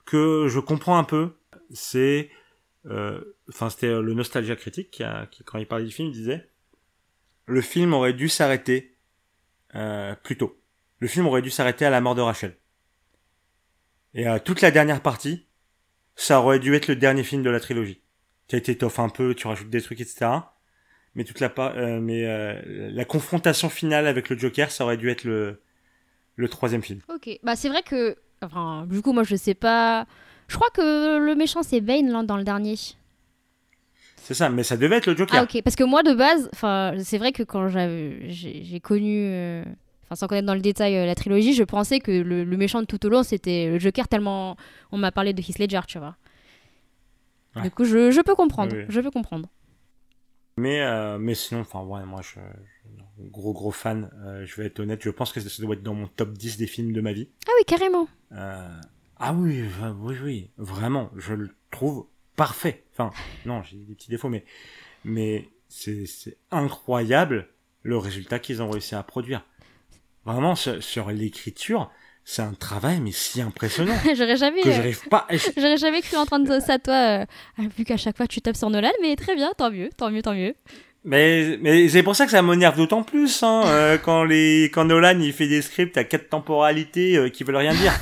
que 0.06 0.48
je 0.48 0.58
comprends 0.58 0.98
un 0.98 1.04
peu, 1.04 1.36
c'est, 1.70 2.30
euh, 2.86 3.20
enfin 3.48 3.70
c'était 3.70 3.86
euh, 3.86 4.02
le 4.02 4.14
Nostalgia 4.14 4.56
Critique 4.56 4.90
qui, 4.90 5.02
a, 5.04 5.26
qui, 5.26 5.44
quand 5.44 5.58
il 5.58 5.66
parlait 5.66 5.84
du 5.84 5.92
film, 5.92 6.08
il 6.08 6.12
disait, 6.12 6.48
le 7.46 7.60
film 7.60 7.92
aurait 7.92 8.12
dû 8.14 8.28
s'arrêter 8.28 8.91
euh, 9.74 10.14
plus 10.22 10.36
tôt. 10.36 10.58
Le 10.98 11.08
film 11.08 11.26
aurait 11.26 11.42
dû 11.42 11.50
s'arrêter 11.50 11.84
à 11.84 11.90
la 11.90 12.00
mort 12.00 12.14
de 12.14 12.20
Rachel. 12.20 12.56
Et 14.14 14.28
euh, 14.28 14.38
toute 14.38 14.60
la 14.60 14.70
dernière 14.70 15.00
partie, 15.00 15.46
ça 16.16 16.40
aurait 16.40 16.58
dû 16.58 16.74
être 16.74 16.88
le 16.88 16.96
dernier 16.96 17.22
film 17.22 17.42
de 17.42 17.50
la 17.50 17.60
trilogie. 17.60 18.02
Tu 18.48 18.60
t'étoffes 18.60 18.98
un 18.98 19.08
peu, 19.08 19.34
tu 19.34 19.46
rajoutes 19.46 19.70
des 19.70 19.80
trucs, 19.80 20.00
etc. 20.00 20.30
Mais 21.14 21.24
toute 21.24 21.40
la 21.40 21.52
euh, 21.58 22.00
mais 22.00 22.24
euh, 22.24 22.60
la 22.64 23.04
confrontation 23.04 23.68
finale 23.68 24.06
avec 24.06 24.28
le 24.28 24.38
Joker, 24.38 24.70
ça 24.70 24.84
aurait 24.84 24.96
dû 24.96 25.10
être 25.10 25.24
le 25.24 25.60
le 26.36 26.48
troisième 26.48 26.82
film. 26.82 27.00
Ok. 27.12 27.38
Bah, 27.42 27.56
c'est 27.56 27.68
vrai 27.68 27.82
que. 27.82 28.16
Enfin, 28.42 28.86
du 28.88 29.02
coup, 29.02 29.12
moi, 29.12 29.22
je 29.22 29.36
sais 29.36 29.54
pas. 29.54 30.06
Je 30.48 30.56
crois 30.56 30.70
que 30.70 31.18
le 31.18 31.34
méchant, 31.34 31.62
c'est 31.62 31.80
Bane, 31.80 32.10
là, 32.10 32.22
dans 32.22 32.36
le 32.36 32.44
dernier. 32.44 32.76
C'est 34.24 34.34
ça, 34.34 34.48
mais 34.48 34.62
ça 34.62 34.76
devait 34.76 34.96
être 34.96 35.06
le 35.06 35.16
Joker. 35.16 35.36
Ah, 35.40 35.42
ok. 35.42 35.60
Parce 35.62 35.74
que 35.76 35.84
moi, 35.84 36.02
de 36.02 36.14
base, 36.14 36.48
c'est 37.04 37.18
vrai 37.18 37.32
que 37.32 37.42
quand 37.42 37.68
j'ai 37.68 38.80
connu. 38.80 39.26
euh, 39.26 39.64
sans 40.14 40.26
connaître 40.26 40.46
dans 40.46 40.54
le 40.54 40.60
détail 40.60 40.96
euh, 40.96 41.06
la 41.06 41.14
trilogie, 41.14 41.54
je 41.54 41.64
pensais 41.64 41.98
que 41.98 42.10
le, 42.12 42.44
le 42.44 42.56
méchant 42.58 42.80
de 42.82 42.86
tout 42.86 43.04
au 43.06 43.08
long, 43.08 43.22
c'était 43.22 43.70
le 43.70 43.78
Joker, 43.78 44.06
tellement 44.08 44.56
on 44.92 44.98
m'a 44.98 45.10
parlé 45.10 45.32
de 45.32 45.40
Heath 45.40 45.58
Ledger, 45.58 45.80
tu 45.88 45.98
vois. 45.98 46.16
Ouais. 47.56 47.62
Du 47.62 47.70
coup, 47.70 47.84
je, 47.84 48.10
je 48.10 48.20
peux 48.20 48.34
comprendre. 48.34 48.74
Oui. 48.76 48.84
Je 48.90 49.00
peux 49.00 49.10
comprendre. 49.10 49.48
Mais, 50.58 50.82
euh, 50.82 51.16
mais 51.18 51.34
sinon, 51.34 51.62
enfin, 51.62 51.80
ouais, 51.82 52.04
moi, 52.04 52.20
je, 52.22 52.38
je- 52.40 53.28
gros, 53.30 53.54
gros 53.54 53.70
fan, 53.70 54.10
je 54.44 54.54
vais 54.60 54.66
être 54.66 54.80
honnête, 54.80 55.00
je 55.02 55.08
pense 55.10 55.32
que 55.32 55.40
ça 55.40 55.62
doit 55.62 55.74
être 55.74 55.82
dans 55.82 55.94
mon 55.94 56.08
top 56.08 56.32
10 56.34 56.58
des 56.58 56.66
films 56.66 56.92
de 56.92 57.00
ma 57.00 57.12
vie. 57.14 57.28
Ah 57.48 57.52
oui, 57.58 57.64
carrément. 57.66 58.06
Ah 58.30 59.32
oui, 59.34 59.64
oui, 59.98 60.16
oui, 60.22 60.50
vraiment, 60.58 61.10
je 61.16 61.32
le 61.32 61.48
trouve 61.70 62.06
parfait. 62.36 62.84
Enfin, 62.92 63.10
non, 63.46 63.62
j'ai 63.62 63.76
des 63.76 63.94
petits 63.94 64.10
défauts, 64.10 64.28
mais, 64.28 64.44
mais 65.04 65.48
c'est, 65.68 66.06
c'est 66.06 66.36
incroyable 66.50 67.48
le 67.82 67.98
résultat 67.98 68.38
qu'ils 68.38 68.62
ont 68.62 68.70
réussi 68.70 68.94
à 68.94 69.02
produire. 69.02 69.44
Vraiment, 70.24 70.54
sur, 70.54 70.82
sur 70.82 71.10
l'écriture, 71.10 71.90
c'est 72.24 72.42
un 72.42 72.54
travail, 72.54 73.00
mais 73.00 73.12
si 73.12 73.40
impressionnant, 73.40 73.94
J'aurais 74.16 74.36
jamais. 74.36 74.62
que 74.62 74.70
j'arrive 74.70 75.08
pas, 75.08 75.26
J'aurais 75.56 75.76
jamais 75.76 76.02
cru 76.02 76.16
entendre 76.16 76.60
ça, 76.66 76.78
toi, 76.78 76.94
euh, 76.94 77.24
vu 77.76 77.84
qu'à 77.84 77.96
chaque 77.96 78.16
fois 78.16 78.26
tu 78.26 78.40
tapes 78.40 78.56
sur 78.56 78.70
Nolan, 78.70 78.90
mais 79.00 79.16
très 79.16 79.34
bien, 79.34 79.52
tant 79.56 79.70
mieux, 79.70 79.90
tant 79.96 80.10
mieux, 80.10 80.22
tant 80.22 80.34
mieux. 80.34 80.54
Mais, 81.04 81.58
mais 81.60 81.88
c'est 81.88 82.04
pour 82.04 82.14
ça 82.14 82.26
que 82.26 82.30
ça 82.30 82.42
m'énerve 82.42 82.76
d'autant 82.76 83.02
plus 83.02 83.42
hein, 83.42 83.62
euh, 83.66 83.98
quand 83.98 84.22
les 84.22 84.70
quand 84.72 84.84
Nolan 84.84 85.18
il 85.18 85.32
fait 85.32 85.48
des 85.48 85.60
scripts 85.60 85.96
à 85.96 86.04
quatre 86.04 86.28
temporalités 86.28 87.16
euh, 87.16 87.28
qui 87.28 87.42
veulent 87.42 87.56
rien 87.56 87.74
dire. 87.74 87.92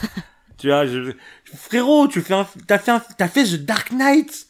Tu 0.60 0.68
vois, 0.68 0.86
je, 0.86 1.12
frérot, 1.54 2.06
tu 2.08 2.20
fais 2.20 2.34
un, 2.34 2.46
t'as 2.66 2.78
fait 2.78 2.90
un, 2.92 3.00
t'as 3.18 3.28
fait 3.28 3.44
The 3.44 3.56
Dark 3.64 3.90
Knight. 3.92 4.46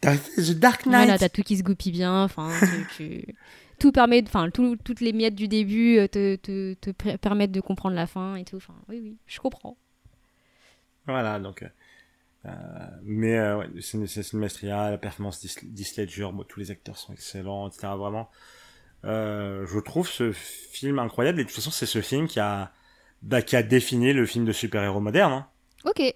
T'as 0.00 0.16
fait 0.16 0.42
The 0.42 0.50
Dark 0.58 0.86
Knight. 0.86 1.04
Voilà, 1.04 1.18
t'as 1.18 1.28
tout 1.28 1.42
qui 1.42 1.56
se 1.56 1.62
goupille 1.62 1.92
bien, 1.92 2.22
enfin, 2.24 2.50
tu, 2.60 2.96
tu- 2.96 3.34
tout 3.78 3.90
permet, 3.92 4.22
enfin, 4.26 4.50
tout- 4.50 4.76
toutes 4.82 5.00
les 5.00 5.12
miettes 5.12 5.34
du 5.34 5.48
début 5.48 5.98
euh, 5.98 6.06
te, 6.06 6.36
te, 6.36 6.74
te 6.74 6.90
pr- 6.90 7.18
permettent 7.18 7.52
de 7.52 7.60
comprendre 7.60 7.96
la 7.96 8.06
fin 8.06 8.36
et 8.36 8.44
tout. 8.44 8.56
Enfin, 8.56 8.74
oui, 8.88 9.00
oui, 9.02 9.16
je 9.26 9.40
comprends. 9.40 9.76
Voilà, 11.06 11.38
donc. 11.38 11.62
euh, 11.62 11.68
euh, 12.46 12.50
mais 13.02 13.38
euh, 13.38 13.58
ouais, 13.58 13.68
c'est 13.80 14.32
maestria, 14.34 14.90
la 14.90 14.98
performance 14.98 15.40
d'Is- 15.40 15.56
d'Heath 15.64 15.96
Ledger, 15.96 16.28
bon, 16.32 16.44
tous 16.44 16.60
les 16.60 16.70
acteurs 16.70 16.96
sont 16.98 17.12
excellents, 17.12 17.68
etc. 17.68 17.88
Vraiment, 17.96 18.30
euh, 19.04 19.66
je 19.66 19.78
trouve 19.80 20.08
ce 20.08 20.32
film 20.32 20.98
incroyable. 20.98 21.40
Et 21.40 21.44
de 21.44 21.48
toute 21.48 21.56
façon, 21.56 21.70
c'est 21.70 21.86
ce 21.86 22.00
film 22.02 22.28
qui 22.28 22.40
a, 22.40 22.72
bah, 23.24 23.42
qui 23.42 23.56
a 23.56 23.62
défini 23.62 24.12
le 24.12 24.26
film 24.26 24.44
de 24.44 24.52
super-héros 24.52 25.00
moderne. 25.00 25.32
Hein. 25.32 25.46
Ok. 25.84 26.14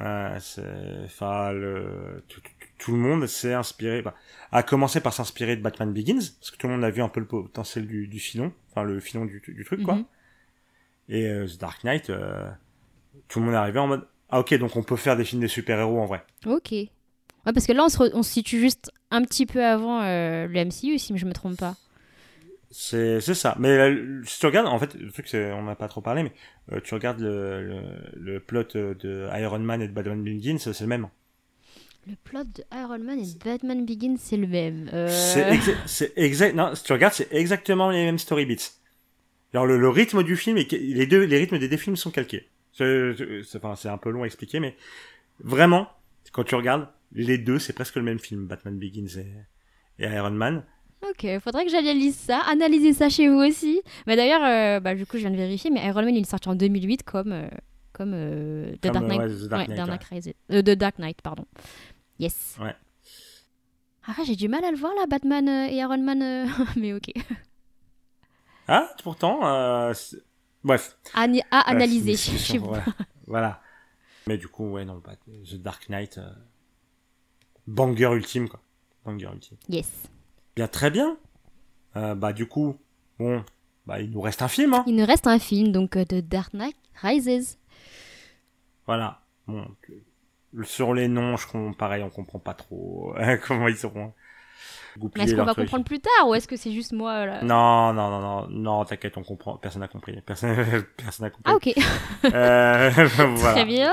Euh, 0.00 0.36
c'est, 0.40 0.64
enfin, 1.04 1.52
le, 1.52 2.24
tout, 2.28 2.40
tout- 2.40 2.50
tout 2.78 2.92
le 2.92 2.98
monde 2.98 3.26
s'est 3.26 3.54
inspiré, 3.54 4.02
bah, 4.02 4.14
a 4.50 4.62
commencé 4.64 5.00
par 5.00 5.12
s'inspirer 5.12 5.54
de 5.56 5.62
Batman 5.62 5.92
Begins, 5.92 6.18
parce 6.40 6.50
que 6.50 6.56
tout 6.56 6.66
le 6.66 6.72
monde 6.74 6.84
a 6.84 6.90
vu 6.90 7.00
un 7.02 7.08
peu 7.08 7.20
le 7.20 7.26
potentiel 7.26 7.86
du, 7.86 8.08
du 8.08 8.18
filon, 8.18 8.52
enfin 8.70 8.82
le 8.82 8.98
filon 9.00 9.24
du, 9.24 9.40
du 9.46 9.64
truc, 9.64 9.82
quoi. 9.84 9.94
Mhm. 9.96 10.04
Et 11.08 11.26
euh, 11.28 11.46
The 11.46 11.58
Dark 11.60 11.84
Knight, 11.84 12.10
euh, 12.10 12.48
tout 13.28 13.38
le 13.40 13.44
monde 13.46 13.54
est 13.54 13.58
arrivé 13.58 13.78
en 13.78 13.86
mode, 13.86 14.06
ah 14.30 14.40
ok, 14.40 14.54
donc 14.54 14.74
on 14.76 14.82
peut 14.82 14.96
faire 14.96 15.16
des 15.16 15.24
films 15.24 15.42
des 15.42 15.48
super-héros 15.48 16.00
en 16.00 16.06
vrai. 16.06 16.24
Ok. 16.46 16.72
Ouais, 16.72 17.52
parce 17.52 17.66
que 17.66 17.72
là, 17.72 17.84
on 17.84 17.88
se, 17.88 17.98
re- 17.98 18.10
on 18.14 18.22
se 18.22 18.32
situe 18.32 18.58
juste 18.60 18.90
un 19.10 19.22
petit 19.22 19.46
peu 19.46 19.64
avant 19.64 20.00
euh, 20.02 20.46
le 20.46 20.64
MCU, 20.64 20.98
si 20.98 21.16
je 21.16 21.26
me 21.26 21.32
trompe 21.32 21.58
pas. 21.58 21.76
C'est, 22.74 23.20
c'est 23.20 23.34
ça. 23.34 23.54
Mais 23.58 23.68
euh, 23.68 24.22
si 24.24 24.40
tu 24.40 24.46
regardes, 24.46 24.66
en 24.66 24.78
fait, 24.78 24.94
le 24.94 25.10
truc, 25.12 25.28
c'est, 25.28 25.52
on 25.52 25.62
n'a 25.64 25.74
pas 25.74 25.88
trop 25.88 26.00
parlé, 26.00 26.22
mais 26.22 26.32
euh, 26.72 26.80
tu 26.82 26.94
regardes 26.94 27.20
le, 27.20 27.62
le, 27.62 27.82
le 28.32 28.40
plot 28.40 28.64
euh, 28.76 28.94
de 28.94 29.28
Iron 29.38 29.58
Man 29.58 29.82
et 29.82 29.88
de 29.88 29.92
Batman 29.92 30.22
Begins, 30.24 30.56
c'est 30.58 30.80
le 30.80 30.86
même. 30.86 31.08
Le 32.08 32.14
plot 32.24 32.44
de 32.44 32.64
Iron 32.74 32.98
Man 32.98 33.18
et 33.18 33.34
de 33.34 33.38
Batman 33.44 33.84
Begins, 33.84 34.16
c'est 34.18 34.38
le 34.38 34.46
même. 34.46 34.88
Euh, 34.92 35.06
C'est 35.08 35.50
exa- 35.54 35.76
c'est 35.86 36.12
exact. 36.16 36.54
Non, 36.54 36.74
si 36.74 36.82
tu 36.82 36.92
regardes, 36.94 37.12
c'est 37.14 37.32
exactement 37.32 37.90
les 37.90 38.04
mêmes 38.04 38.18
story 38.18 38.46
beats. 38.46 38.70
Alors 39.52 39.66
le, 39.66 39.76
le 39.78 39.88
rythme 39.90 40.22
du 40.22 40.34
film 40.36 40.56
et 40.56 40.64
les 40.64 41.06
deux, 41.06 41.24
les 41.24 41.36
rythmes 41.38 41.58
des 41.58 41.68
deux 41.68 41.76
films 41.76 41.96
sont 41.96 42.10
calqués. 42.10 42.48
C'est 42.72 43.14
c'est- 43.44 43.58
enfin, 43.58 43.76
c'est 43.76 43.90
un 43.90 43.98
peu 43.98 44.08
long 44.10 44.22
à 44.22 44.26
expliquer, 44.26 44.60
mais 44.60 44.74
vraiment, 45.40 45.88
quand 46.32 46.42
tu 46.44 46.54
regardes, 46.54 46.88
les 47.12 47.36
deux, 47.36 47.58
c'est 47.58 47.74
presque 47.74 47.96
le 47.96 48.02
même 48.02 48.18
film, 48.18 48.46
Batman 48.46 48.78
Begins 48.78 49.18
et, 49.18 50.02
et 50.02 50.06
Iron 50.08 50.30
Man. 50.30 50.64
Ok, 51.10 51.26
faudrait 51.42 51.64
que 51.64 51.70
j'analyse 51.70 52.16
ça, 52.16 52.40
analyser 52.48 52.92
ça 52.92 53.08
chez 53.08 53.28
vous 53.28 53.38
aussi. 53.38 53.80
Mais 54.06 54.16
d'ailleurs, 54.16 54.42
euh, 54.44 54.80
bah, 54.80 54.94
du 54.94 55.04
coup, 55.06 55.16
je 55.16 55.22
viens 55.22 55.30
de 55.30 55.36
vérifier, 55.36 55.70
mais 55.70 55.84
Iron 55.86 56.02
Man, 56.02 56.14
il 56.14 56.20
est 56.22 56.30
sorti 56.30 56.48
en 56.48 56.54
2008 56.54 57.02
comme, 57.02 57.32
euh, 57.32 57.48
comme 57.92 58.12
euh, 58.14 58.74
The 58.76 58.82
Comme, 58.82 58.92
Dark 58.92 59.06
Knight. 59.06 59.18
ouais, 59.20 59.28
The 59.28 59.48
Dark 59.48 59.60
Ouais, 59.68 59.74
Knight, 59.74 59.86
Dark. 59.86 60.06
Euh, 60.52 60.62
The 60.62 60.70
Dark 60.70 60.98
Knight, 60.98 61.22
pardon. 61.22 61.44
Yes. 62.18 62.56
Ouais. 62.60 62.74
Ah, 64.06 64.14
j'ai 64.24 64.36
du 64.36 64.48
mal 64.48 64.64
à 64.64 64.70
le 64.70 64.76
voir 64.76 64.92
là, 64.94 65.06
Batman 65.08 65.48
et 65.48 65.76
Iron 65.76 65.98
Man, 65.98 66.48
mais 66.76 66.92
ok. 66.94 67.10
Ah, 68.68 68.88
pourtant, 69.02 69.40
bref. 70.62 70.96
Ani- 71.14 71.42
à 71.50 71.68
analyser 71.70 72.16
chez 72.38 72.58
vous. 72.58 72.72
Voilà. 73.26 73.60
Mais 74.28 74.38
du 74.38 74.46
coup, 74.48 74.70
ouais, 74.70 74.84
non, 74.84 74.98
Bat- 74.98 75.16
The 75.50 75.54
Dark 75.56 75.88
Knight, 75.88 76.20
banger 77.66 78.12
ultime, 78.14 78.48
quoi. 78.48 78.60
Banger 79.04 79.30
ultime. 79.34 79.56
Yes. 79.68 79.90
Bien, 80.56 80.68
très 80.68 80.90
bien. 80.90 81.16
Euh, 81.96 82.14
bah, 82.14 82.32
du 82.32 82.46
coup, 82.46 82.76
bon, 83.18 83.44
bah, 83.86 84.00
il 84.00 84.10
nous 84.10 84.20
reste 84.20 84.42
un 84.42 84.48
film, 84.48 84.74
hein. 84.74 84.84
Il 84.86 84.96
nous 84.96 85.06
reste 85.06 85.26
un 85.26 85.38
film, 85.38 85.72
donc 85.72 85.96
euh, 85.96 86.04
The 86.04 86.16
Dark 86.16 86.52
Knight 86.54 86.76
Rises. 87.02 87.58
Voilà. 88.86 89.20
Bon, 89.46 89.66
Sur 90.62 90.94
les 90.94 91.08
noms, 91.08 91.36
je 91.36 91.46
comprends, 91.46 91.72
pareil, 91.72 92.02
on 92.02 92.10
comprend 92.10 92.38
pas 92.38 92.54
trop 92.54 93.14
euh, 93.18 93.36
comment 93.46 93.68
ils 93.68 93.76
seront. 93.76 94.12
Est-ce 95.16 95.34
qu'on 95.34 95.44
va 95.44 95.54
comprendre 95.54 95.84
plus 95.86 96.00
tard 96.00 96.28
ou 96.28 96.34
est-ce 96.34 96.46
que 96.46 96.56
c'est 96.56 96.70
juste 96.72 96.92
moi 96.92 97.24
là? 97.24 97.42
Non, 97.42 97.94
non, 97.94 98.10
non, 98.10 98.20
non, 98.20 98.48
non, 98.50 98.84
t'inquiète, 98.84 99.16
on 99.16 99.22
comprend. 99.22 99.56
Personne 99.56 99.80
n'a 99.80 99.88
compris. 99.88 100.20
Personne, 100.20 100.54
personne 100.98 101.26
n'a 101.26 101.30
compris. 101.30 101.74
Ah 101.74 102.26
ok. 102.26 102.34
Euh, 102.34 102.90
voilà. 103.36 103.52
Très 103.52 103.64
bien. 103.64 103.92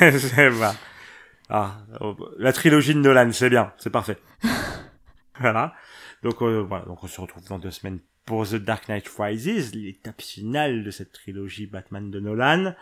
C'est 0.00 0.50
bah. 0.50 0.74
Ah, 1.48 1.76
oh, 2.00 2.16
la 2.38 2.52
trilogie 2.52 2.94
de 2.94 3.00
Nolan, 3.00 3.30
c'est 3.32 3.50
bien, 3.50 3.72
c'est 3.76 3.90
parfait. 3.90 4.18
Voilà. 5.40 5.74
Donc 6.22 6.42
euh, 6.42 6.60
voilà, 6.60 6.84
donc 6.84 7.02
on 7.02 7.06
se 7.06 7.20
retrouve 7.20 7.44
dans 7.48 7.58
deux 7.58 7.70
semaines 7.70 7.98
pour 8.24 8.46
The 8.46 8.54
Dark 8.54 8.88
Knight 8.88 9.08
Rises, 9.18 9.74
l'étape 9.74 10.22
finale 10.22 10.84
de 10.84 10.90
cette 10.90 11.12
trilogie 11.12 11.66
Batman 11.66 12.10
de 12.10 12.20
Nolan. 12.20 12.74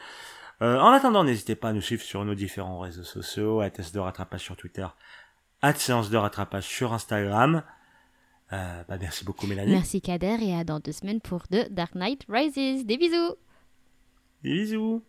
Euh, 0.60 0.78
en 0.78 0.90
attendant, 0.90 1.24
n'hésitez 1.24 1.56
pas 1.56 1.70
à 1.70 1.72
nous 1.72 1.80
suivre 1.80 2.02
sur 2.02 2.24
nos 2.24 2.34
différents 2.34 2.78
réseaux 2.78 3.02
sociaux, 3.02 3.60
à 3.60 3.70
Test 3.70 3.94
de 3.94 3.98
rattrapage 3.98 4.42
sur 4.42 4.56
Twitter, 4.56 4.86
à 5.60 5.74
Séance 5.74 6.10
de 6.10 6.16
rattrapage 6.16 6.64
sur 6.64 6.92
Instagram. 6.92 7.62
Euh, 8.52 8.82
bah 8.86 8.98
merci 9.00 9.24
beaucoup 9.24 9.46
Mélanie. 9.46 9.72
Merci 9.72 10.00
Kader 10.00 10.36
et 10.40 10.54
à 10.54 10.62
dans 10.62 10.78
deux 10.78 10.92
semaines 10.92 11.20
pour 11.20 11.48
The 11.48 11.72
Dark 11.72 11.94
Knight 11.94 12.26
Rises. 12.28 12.84
Des 12.84 12.98
bisous 12.98 13.34
Des 14.42 14.52
bisous 14.52 15.02